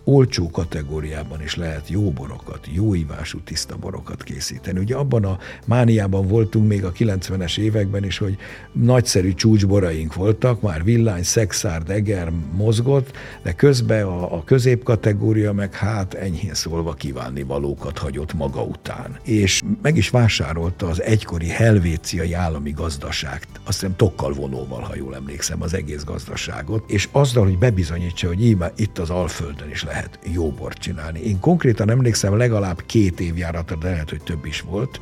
olcsó 0.04 0.50
kategóriában 0.50 1.42
is 1.42 1.56
lehet 1.56 1.90
jó 1.90 2.12
borokat, 2.12 2.68
jó 2.72 2.96
ívású 2.96 3.40
tiszta 3.40 3.76
borokat 3.76 4.24
készíteni. 4.24 4.80
Ugye 4.80 4.96
abban 4.96 5.26
a 5.26 5.38
mániában 5.66 6.28
voltunk 6.28 6.68
még 6.68 6.86
a 6.86 6.92
90-es 6.92 7.58
években 7.58 8.04
is, 8.04 8.18
hogy 8.18 8.38
nagyszerű 8.72 9.34
csúcsboraink 9.34 10.14
voltak, 10.14 10.62
már 10.62 10.84
villány, 10.84 11.24
szexárd, 11.24 11.90
eger 11.90 12.32
mozgott, 12.52 13.12
de 13.44 13.54
közben 13.54 14.06
a, 14.06 14.36
a 14.36 14.44
középkategória 14.44 15.54
meg 15.54 15.74
hát 15.74 16.14
enyhén 16.14 16.54
szólva 16.54 16.94
kívánni 16.94 17.44
valókat 17.44 17.98
hagyott 17.98 18.34
maga 18.34 18.64
után. 18.64 19.20
És 19.24 19.62
meg 19.82 19.98
is 19.98 20.10
vásárolta 20.10 20.88
az 20.88 21.02
egykori 21.02 21.48
helvéciai 21.48 22.34
állami 22.34 22.72
gazdaságt, 22.72 23.48
azt 23.64 23.80
hiszem 23.80 23.96
tokkal 23.96 24.34
vonóval, 24.34 24.82
ha 24.82 24.96
jól 24.96 25.16
emlékszem, 25.16 25.62
az 25.62 25.74
egész 25.74 26.04
gazdaságot, 26.04 26.90
és 26.90 27.10
azzal, 27.12 27.44
hogy 27.44 27.58
bebizonyítsa, 27.58 28.28
hogy 28.28 28.46
íme 28.46 28.72
itt 28.76 29.00
az 29.00 29.10
Alföldön 29.10 29.70
is 29.70 29.84
lehet 29.84 29.93
lehet 29.94 30.20
jó 30.34 30.52
bort 30.52 30.78
csinálni. 30.78 31.20
Én 31.20 31.40
konkrétan 31.40 31.90
emlékszem, 31.90 32.38
legalább 32.38 32.84
két 32.86 33.20
évjáratra, 33.20 33.76
de 33.76 33.90
lehet, 33.90 34.10
hogy 34.10 34.22
több 34.24 34.46
is 34.46 34.62
volt, 34.62 35.02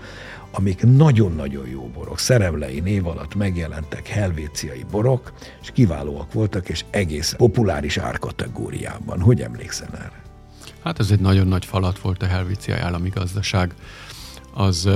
amik 0.51 0.83
nagyon-nagyon 0.83 1.67
jó 1.67 1.89
borok, 1.93 2.19
szeremlei 2.19 2.79
név 2.79 3.07
alatt 3.07 3.35
megjelentek 3.35 4.07
helvéciai 4.07 4.85
borok, 4.91 5.33
és 5.61 5.71
kiválóak 5.73 6.33
voltak, 6.33 6.69
és 6.69 6.85
egész 6.89 7.33
populáris 7.37 7.97
árkategóriában. 7.97 9.21
Hogy 9.21 9.41
emlékszel 9.41 9.89
erre? 9.93 10.21
Hát 10.83 10.99
ez 10.99 11.11
egy 11.11 11.19
nagyon 11.19 11.47
nagy 11.47 11.65
falat 11.65 11.99
volt 11.99 12.23
a 12.23 12.25
helvéciai 12.25 12.79
állami 12.79 13.09
gazdaság. 13.09 13.73
Az 14.53 14.89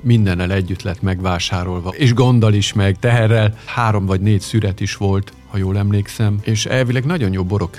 mindennel 0.00 0.52
együtt 0.52 0.82
lett 0.82 1.02
megvásárolva, 1.02 1.90
és 1.90 2.14
gonddal 2.14 2.54
is 2.54 2.72
meg, 2.72 2.98
teherrel 2.98 3.58
három 3.64 4.06
vagy 4.06 4.20
négy 4.20 4.40
szüret 4.40 4.80
is 4.80 4.96
volt, 4.96 5.32
ha 5.56 5.62
jól 5.62 5.78
emlékszem, 5.78 6.38
és 6.42 6.66
elvileg 6.66 7.04
nagyon 7.04 7.32
jó 7.32 7.44
borok 7.44 7.76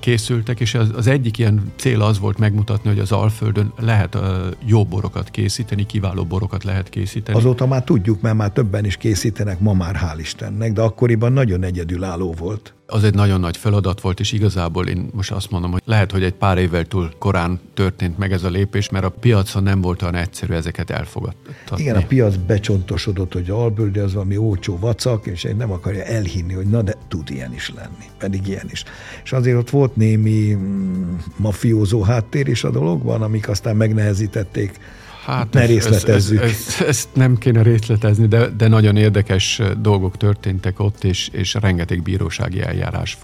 készültek, 0.00 0.60
és 0.60 0.74
az, 0.74 0.90
az 0.96 1.06
egyik 1.06 1.38
ilyen 1.38 1.72
cél 1.76 2.02
az 2.02 2.18
volt 2.18 2.38
megmutatni, 2.38 2.88
hogy 2.88 2.98
az 2.98 3.12
Alföldön 3.12 3.72
lehet 3.78 4.18
jó 4.64 4.84
borokat 4.84 5.30
készíteni, 5.30 5.86
kiváló 5.86 6.24
borokat 6.24 6.64
lehet 6.64 6.88
készíteni. 6.88 7.38
Azóta 7.38 7.66
már 7.66 7.84
tudjuk, 7.84 8.20
mert 8.20 8.36
már 8.36 8.50
többen 8.50 8.84
is 8.84 8.96
készítenek, 8.96 9.60
ma 9.60 9.72
már 9.72 9.96
hál' 10.02 10.18
Istennek, 10.18 10.72
de 10.72 10.82
akkoriban 10.82 11.32
nagyon 11.32 11.62
egyedülálló 11.62 12.34
volt 12.38 12.74
az 12.86 13.04
egy 13.04 13.14
nagyon 13.14 13.40
nagy 13.40 13.56
feladat 13.56 14.00
volt, 14.00 14.20
és 14.20 14.32
igazából 14.32 14.86
én 14.86 15.08
most 15.12 15.30
azt 15.30 15.50
mondom, 15.50 15.70
hogy 15.70 15.82
lehet, 15.84 16.12
hogy 16.12 16.22
egy 16.22 16.34
pár 16.34 16.58
évvel 16.58 16.84
túl 16.84 17.10
korán 17.18 17.60
történt 17.74 18.18
meg 18.18 18.32
ez 18.32 18.44
a 18.44 18.48
lépés, 18.48 18.88
mert 18.88 19.04
a 19.04 19.08
piacon 19.08 19.62
nem 19.62 19.80
volt 19.80 20.02
olyan 20.02 20.14
egyszerű 20.14 20.54
ezeket 20.54 20.90
elfogadtatni. 20.90 21.82
Igen, 21.82 21.96
a 21.96 22.06
piac 22.06 22.36
becsontosodott, 22.46 23.32
hogy 23.32 23.50
Alböldi 23.50 23.98
az 23.98 24.12
valami 24.12 24.36
ócsó 24.36 24.78
vacak, 24.78 25.26
és 25.26 25.44
egy 25.44 25.56
nem 25.56 25.70
akarja 25.70 26.02
elhinni, 26.02 26.52
hogy 26.54 26.66
na 26.66 26.82
de 26.82 26.94
tud 27.16 27.30
ilyen 27.30 27.52
is 27.52 27.72
lenni, 27.74 28.10
pedig 28.18 28.46
ilyen 28.46 28.68
is. 28.70 28.84
És 29.24 29.32
azért 29.32 29.58
ott 29.58 29.70
volt 29.70 29.96
némi 29.96 30.54
mm, 30.54 31.16
mafiózó 31.36 32.02
háttér 32.02 32.48
is 32.48 32.64
a 32.64 32.70
dologban, 32.70 33.22
amik 33.22 33.48
aztán 33.48 33.76
megnehezítették 33.76 34.78
Hát 35.26 35.52
ne 35.52 35.66
részletezzük. 35.66 36.42
Ez, 36.42 36.50
ez, 36.50 36.74
ez, 36.78 36.86
ezt 36.86 37.08
nem 37.12 37.38
kéne 37.38 37.62
részletezni, 37.62 38.26
de, 38.26 38.48
de 38.48 38.68
nagyon 38.68 38.96
érdekes 38.96 39.60
dolgok 39.80 40.16
történtek 40.16 40.80
ott, 40.80 41.04
és, 41.04 41.28
és 41.32 41.54
rengeteg 41.54 42.02
bírósági 42.02 42.62
eljárás 42.62 43.18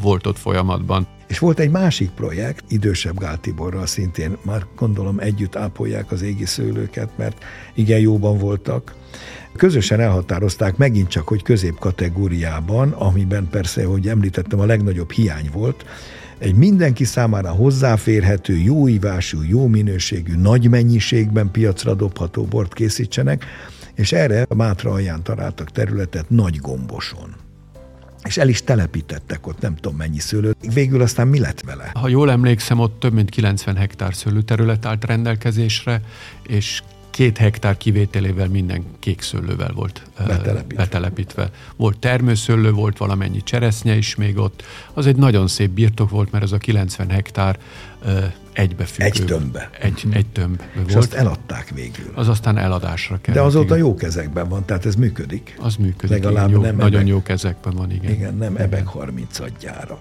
volt 0.00 0.26
ott 0.26 0.38
folyamatban. 0.38 1.06
És 1.26 1.38
volt 1.38 1.58
egy 1.58 1.70
másik 1.70 2.10
projekt, 2.10 2.64
idősebb 2.68 3.18
Gál 3.18 3.40
Tiborral 3.40 3.86
szintén, 3.86 4.36
már 4.42 4.66
gondolom 4.76 5.18
együtt 5.18 5.56
ápolják 5.56 6.12
az 6.12 6.22
égi 6.22 6.44
szőlőket, 6.44 7.08
mert 7.16 7.44
igen 7.74 7.98
jóban 7.98 8.38
voltak. 8.38 8.94
Közösen 9.56 10.00
elhatározták 10.00 10.76
megint 10.76 11.08
csak, 11.08 11.28
hogy 11.28 11.42
középkategóriában, 11.42 12.90
amiben 12.90 13.48
persze, 13.50 13.84
hogy 13.84 14.08
említettem, 14.08 14.60
a 14.60 14.64
legnagyobb 14.64 15.10
hiány 15.10 15.48
volt, 15.52 15.84
egy 16.44 16.54
mindenki 16.54 17.04
számára 17.04 17.50
hozzáférhető, 17.50 18.56
jó 18.56 18.88
ívású, 18.88 19.42
jó 19.42 19.66
minőségű, 19.66 20.36
nagy 20.36 20.68
mennyiségben 20.70 21.50
piacra 21.50 21.94
dobható 21.94 22.44
bort 22.44 22.74
készítsenek, 22.74 23.44
és 23.94 24.12
erre 24.12 24.46
a 24.48 24.54
Mátra 24.54 24.90
alján 24.90 25.22
találtak 25.22 25.70
területet 25.70 26.30
Nagy 26.30 26.56
Gomboson 26.56 27.34
és 28.24 28.36
el 28.36 28.48
is 28.48 28.62
telepítettek 28.62 29.46
ott 29.46 29.60
nem 29.60 29.74
tudom 29.74 29.96
mennyi 29.96 30.18
szőlőt. 30.18 30.56
Végül 30.74 31.02
aztán 31.02 31.28
mi 31.28 31.38
lett 31.38 31.60
vele? 31.60 31.90
Ha 31.94 32.08
jól 32.08 32.30
emlékszem, 32.30 32.78
ott 32.78 33.00
több 33.00 33.12
mint 33.12 33.30
90 33.30 33.76
hektár 33.76 34.14
szőlőterület 34.14 34.86
állt 34.86 35.04
rendelkezésre, 35.04 36.00
és 36.46 36.82
két 37.14 37.38
hektár 37.38 37.76
kivételével 37.76 38.48
minden 38.48 38.84
kékszőlővel 38.98 39.72
volt 39.72 40.02
betelepítve. 40.26 40.76
betelepítve. 40.76 41.50
Volt 41.76 41.98
termőszőlő, 41.98 42.72
volt 42.72 42.98
valamennyi 42.98 43.42
cseresznye 43.42 43.96
is 43.96 44.14
még 44.14 44.38
ott. 44.38 44.62
Az 44.92 45.06
egy 45.06 45.16
nagyon 45.16 45.46
szép 45.46 45.70
birtok 45.70 46.10
volt, 46.10 46.30
mert 46.30 46.44
az 46.44 46.52
a 46.52 46.58
90 46.58 47.10
hektár 47.10 47.58
egybefüggő. 48.52 49.04
Egy 49.04 49.24
tömbbe. 49.24 49.70
Egy, 49.80 49.92
uh-huh. 49.92 50.14
egy 50.14 50.26
tömb 50.26 50.62
volt. 50.74 50.88
És 50.88 50.94
azt 50.94 51.12
eladták 51.12 51.68
végül. 51.74 52.10
Az 52.14 52.28
aztán 52.28 52.58
eladásra 52.58 53.18
került. 53.20 53.42
De 53.42 53.50
azóta 53.50 53.76
igen. 53.76 53.86
jó 53.86 53.94
kezekben 53.94 54.48
van, 54.48 54.64
tehát 54.64 54.86
ez 54.86 54.94
működik. 54.94 55.56
Az 55.60 55.76
működik. 55.76 56.16
Legalább 56.16 56.48
igen, 56.48 56.60
jó, 56.60 56.66
nem 56.66 56.76
nagyon 56.76 57.00
ebek, 57.00 57.08
jó 57.08 57.22
kezekben 57.22 57.74
van, 57.74 57.90
igen. 57.90 58.12
Igen, 58.12 58.36
nem 58.36 58.56
ebek 58.56 58.86
30 58.86 59.38
adjára. 59.38 60.00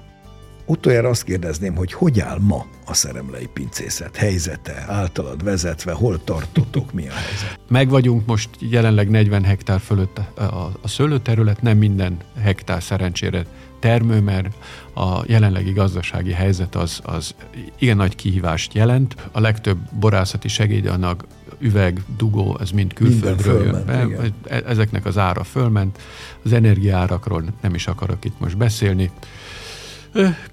Utoljára 0.65 1.10
azt 1.10 1.23
kérdezném, 1.23 1.76
hogy 1.76 1.93
hogy 1.93 2.19
áll 2.19 2.38
ma 2.39 2.65
a 2.86 2.93
szeremlei 2.93 3.49
pincészet 3.54 4.15
helyzete, 4.15 4.86
általad 4.88 5.43
vezetve, 5.43 5.91
hol 5.91 6.23
tartotok, 6.23 6.93
mi 6.93 7.08
a 7.08 7.13
helyzet? 7.13 7.60
Meg 7.69 7.89
vagyunk 7.89 8.26
most 8.26 8.49
jelenleg 8.60 9.10
40 9.10 9.43
hektár 9.43 9.80
fölött 9.80 10.17
a, 10.17 10.41
a 10.82 10.88
szőlőterület, 10.88 11.62
nem 11.62 11.78
minden 11.78 12.17
hektár 12.41 12.84
szerencsére 12.84 13.45
termő, 13.80 14.21
mert 14.21 14.47
a 14.95 15.23
jelenlegi 15.26 15.71
gazdasági 15.71 16.32
helyzet 16.32 16.76
az, 16.76 16.99
az 17.04 17.36
igen 17.80 17.97
nagy 17.97 18.15
kihívást 18.15 18.73
jelent. 18.73 19.15
A 19.32 19.39
legtöbb 19.39 19.78
borászati 19.99 20.47
segédanyag, 20.47 21.26
üveg, 21.60 22.04
dugó, 22.17 22.58
ez 22.62 22.71
mind 22.71 22.93
külföldről 22.93 23.63
jön 23.63 23.86
be. 23.86 24.08
E, 24.47 24.63
ezeknek 24.67 25.06
az 25.06 25.17
ára 25.17 25.43
fölment. 25.43 26.02
Az 26.43 26.54
energiárakról 26.54 27.43
nem 27.62 27.76
is 27.76 27.88
akarok 27.88 28.26
itt 28.26 28.39
most 28.39 28.58
beszélni. 28.58 29.12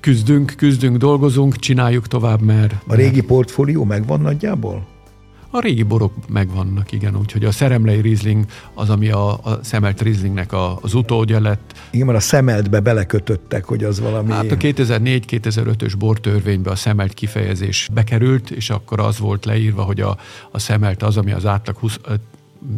Küzdünk, 0.01 0.55
küzdünk, 0.57 0.97
dolgozunk, 0.97 1.57
csináljuk 1.57 2.07
tovább, 2.07 2.41
mert... 2.41 2.75
A 2.87 2.95
régi 2.95 3.21
portfólió 3.21 3.85
megvan 3.85 4.21
nagyjából? 4.21 4.87
A 5.53 5.61
régi 5.61 5.83
borok 5.83 6.13
megvannak, 6.29 6.93
igen, 6.93 7.17
úgyhogy 7.17 7.45
a 7.45 7.51
szeremlei 7.53 8.01
Riesling 8.01 8.45
az, 8.75 8.91
ami 8.91 9.11
a, 9.11 9.33
a 9.33 9.59
szemelt 9.63 10.03
Rieslingnek 10.03 10.53
a, 10.53 10.79
az 10.83 10.95
utódja 10.95 11.41
lett. 11.41 11.79
Igen, 11.91 12.07
mert 12.07 12.19
a 12.19 12.21
szemeltbe 12.21 12.81
belekötöttek, 12.81 13.65
hogy 13.65 13.85
az 13.85 14.01
valami... 14.01 14.33
Hát 14.33 14.51
a 14.51 14.57
2004-2005-ös 14.57 15.93
bortörvénybe 15.99 16.71
a 16.71 16.75
szemelt 16.75 17.15
kifejezés 17.15 17.89
bekerült, 17.93 18.51
és 18.51 18.71
akkor 18.71 19.01
az 19.01 19.19
volt 19.19 19.45
leírva, 19.45 19.83
hogy 19.83 20.01
a, 20.01 20.17
a 20.51 20.59
szemelt 20.59 21.03
az, 21.03 21.17
ami 21.17 21.33
az 21.33 21.47
átlag 21.47 21.77
20, 21.77 21.99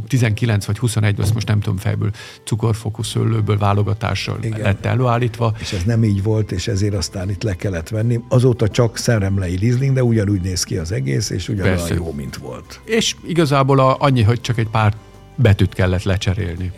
19 0.08 0.64
vagy 0.64 0.78
21, 0.78 1.20
azt 1.20 1.34
most 1.34 1.46
nem 1.46 1.60
tudom 1.60 1.78
fejből, 1.78 2.10
cukorfokú 2.44 3.02
szőlőből 3.02 3.58
válogatással 3.58 4.38
Igen. 4.42 4.60
lett 4.60 4.84
előállítva. 4.84 5.54
És 5.58 5.72
ez 5.72 5.82
nem 5.84 6.04
így 6.04 6.22
volt, 6.22 6.52
és 6.52 6.68
ezért 6.68 6.94
aztán 6.94 7.30
itt 7.30 7.42
le 7.42 7.56
kellett 7.56 7.88
venni. 7.88 8.20
Azóta 8.28 8.68
csak 8.68 8.96
szeremlei 8.96 9.56
Riesling, 9.56 9.94
de 9.94 10.04
ugyanúgy 10.04 10.40
néz 10.40 10.64
ki 10.64 10.76
az 10.76 10.92
egész, 10.92 11.30
és 11.30 11.48
ugyanolyan 11.48 11.76
Persze. 11.76 11.94
jó, 11.94 12.12
mint 12.12 12.36
volt. 12.36 12.80
És 12.84 13.16
igazából 13.26 13.78
a, 13.78 13.96
annyi, 13.98 14.22
hogy 14.22 14.40
csak 14.40 14.58
egy 14.58 14.68
pár 14.68 14.94
betűt 15.36 15.74
kellett 15.74 16.02
lecserélni. 16.02 16.72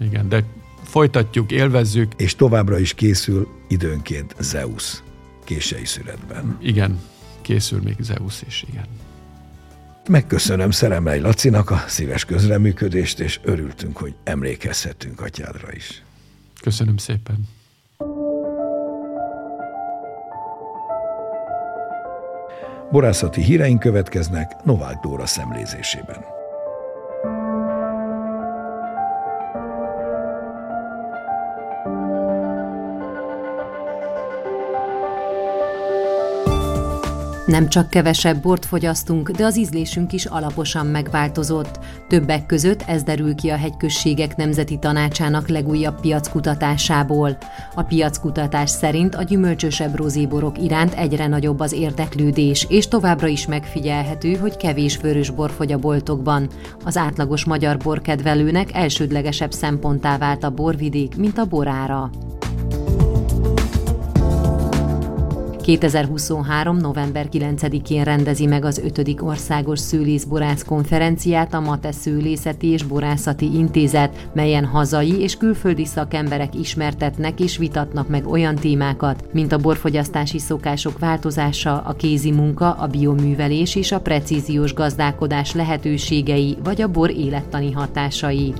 Igen, 0.00 0.28
de 0.28 0.44
folytatjuk, 0.82 1.52
élvezzük. 1.52 2.12
És 2.16 2.36
továbbra 2.36 2.78
is 2.78 2.94
készül 2.94 3.48
időnként 3.68 4.34
Zeus 4.38 5.02
kései 5.44 5.84
születben. 5.84 6.58
Igen, 6.62 6.98
készül 7.40 7.80
még 7.82 7.96
Zeus 8.00 8.42
is, 8.46 8.64
igen. 8.68 8.86
Megköszönöm 10.10 10.70
Szeremely 10.70 11.20
Lacinak 11.20 11.70
a 11.70 11.84
szíves 11.86 12.24
közreműködést, 12.24 13.20
és 13.20 13.40
örültünk, 13.42 13.96
hogy 13.96 14.14
emlékezhetünk 14.24 15.20
atyádra 15.20 15.72
is. 15.72 16.02
Köszönöm 16.60 16.96
szépen. 16.96 17.48
Borászati 22.90 23.42
híreink 23.42 23.80
következnek 23.80 24.64
Novák 24.64 25.00
Dóra 25.00 25.26
szemlézésében. 25.26 26.39
Nem 37.50 37.68
csak 37.68 37.90
kevesebb 37.90 38.42
bort 38.42 38.64
fogyasztunk, 38.64 39.30
de 39.30 39.44
az 39.44 39.58
ízlésünk 39.58 40.12
is 40.12 40.24
alaposan 40.24 40.86
megváltozott. 40.86 41.78
Többek 42.08 42.46
között 42.46 42.82
ez 42.86 43.02
derül 43.02 43.34
ki 43.34 43.48
a 43.48 43.56
Hegyközségek 43.56 44.36
Nemzeti 44.36 44.78
Tanácsának 44.78 45.48
legújabb 45.48 46.00
piackutatásából. 46.00 47.38
A 47.74 47.82
piackutatás 47.82 48.70
szerint 48.70 49.14
a 49.14 49.22
gyümölcsösebb 49.22 49.96
rozéborok 49.96 50.62
iránt 50.62 50.94
egyre 50.94 51.26
nagyobb 51.26 51.60
az 51.60 51.72
érdeklődés, 51.72 52.66
és 52.68 52.88
továbbra 52.88 53.26
is 53.26 53.46
megfigyelhető, 53.46 54.34
hogy 54.34 54.56
kevés 54.56 54.96
vörös 54.96 55.30
bor 55.30 55.50
fogy 55.50 55.72
a 55.72 55.78
boltokban. 55.78 56.48
Az 56.84 56.96
átlagos 56.96 57.44
magyar 57.44 57.76
borkedvelőnek 57.76 58.74
elsődlegesebb 58.74 59.52
szemponttá 59.52 60.18
vált 60.18 60.44
a 60.44 60.50
borvidék, 60.50 61.16
mint 61.16 61.38
a 61.38 61.44
borára. 61.44 62.10
2023. 65.60 66.76
november 66.76 67.28
9-én 67.32 68.04
rendezi 68.04 68.46
meg 68.46 68.64
az 68.64 68.78
5. 68.78 69.20
országos 69.20 69.78
szőlészborász 69.78 70.64
konferenciát 70.64 71.54
a 71.54 71.60
Mate 71.60 71.92
Szőlészeti 71.92 72.66
és 72.66 72.82
Borászati 72.82 73.54
Intézet, 73.54 74.28
melyen 74.32 74.64
hazai 74.64 75.20
és 75.20 75.36
külföldi 75.36 75.84
szakemberek 75.84 76.54
ismertetnek 76.54 77.40
és 77.40 77.56
vitatnak 77.56 78.08
meg 78.08 78.26
olyan 78.26 78.54
témákat, 78.54 79.24
mint 79.32 79.52
a 79.52 79.58
borfogyasztási 79.58 80.38
szokások 80.38 80.98
változása, 80.98 81.80
a 81.80 81.92
kézi 81.92 82.30
munka, 82.30 82.72
a 82.72 82.86
bioművelés 82.86 83.74
és 83.74 83.92
a 83.92 84.00
precíziós 84.00 84.74
gazdálkodás 84.74 85.54
lehetőségei 85.54 86.56
vagy 86.64 86.82
a 86.82 86.88
bor 86.88 87.10
élettani 87.10 87.72
hatásai. 87.72 88.52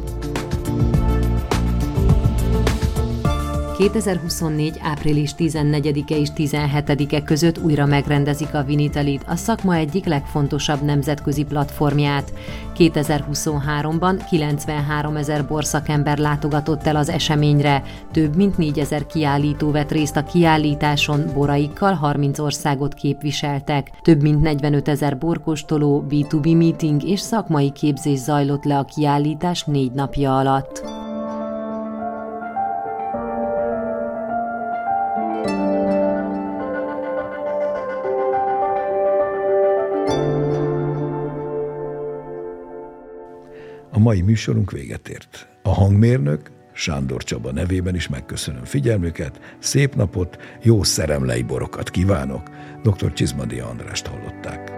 2024. 3.80 4.78
április 4.82 5.34
14-e 5.38 6.16
és 6.16 6.28
17-e 6.36 7.22
között 7.22 7.58
újra 7.58 7.86
megrendezik 7.86 8.54
a 8.54 8.62
Vinitalit, 8.62 9.24
a 9.26 9.36
szakma 9.36 9.74
egyik 9.74 10.04
legfontosabb 10.04 10.82
nemzetközi 10.82 11.44
platformját. 11.44 12.32
2023-ban 12.76 14.20
93 14.28 15.16
ezer 15.16 15.46
borszakember 15.46 16.18
látogatott 16.18 16.86
el 16.86 16.96
az 16.96 17.08
eseményre, 17.08 17.82
több 18.12 18.36
mint 18.36 18.58
4 18.58 18.78
ezer 18.78 19.06
kiállító 19.06 19.70
vett 19.70 19.90
részt 19.90 20.16
a 20.16 20.24
kiállításon, 20.24 21.30
boraikkal 21.34 21.92
30 21.92 22.38
országot 22.38 22.94
képviseltek. 22.94 23.90
Több 24.02 24.22
mint 24.22 24.40
45 24.40 24.88
ezer 24.88 25.18
borkostoló, 25.18 26.04
B2B 26.08 26.56
meeting 26.56 27.02
és 27.04 27.20
szakmai 27.20 27.70
képzés 27.70 28.18
zajlott 28.18 28.64
le 28.64 28.78
a 28.78 28.84
kiállítás 28.84 29.64
négy 29.64 29.92
napja 29.92 30.38
alatt. 30.38 31.08
Mai 44.10 44.20
műsorunk 44.20 44.70
véget 44.70 45.08
ért. 45.08 45.48
A 45.62 45.74
hangmérnök 45.74 46.50
Sándor 46.72 47.22
Csaba 47.22 47.52
nevében 47.52 47.94
is 47.94 48.08
megköszönöm 48.08 48.64
figyelmüket, 48.64 49.40
szép 49.58 49.94
napot, 49.94 50.38
jó 50.62 50.82
szeremlei 50.82 51.42
borokat 51.42 51.90
kívánok. 51.90 52.42
Dr. 52.82 53.12
Csizmadi 53.12 53.60
Andrást 53.60 54.06
hallották. 54.06 54.72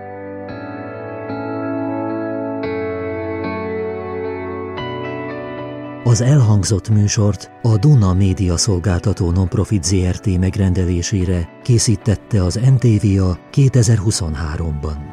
Az 6.04 6.20
elhangzott 6.20 6.88
műsort 6.88 7.50
a 7.62 7.76
Duna 7.76 8.14
Média 8.14 8.56
Szolgáltató 8.56 9.30
Nonprofit 9.30 9.84
ZRT 9.84 10.38
megrendelésére 10.38 11.48
készítette 11.62 12.44
az 12.44 12.54
NTVA 12.54 13.38
2023-ban. 13.52 15.12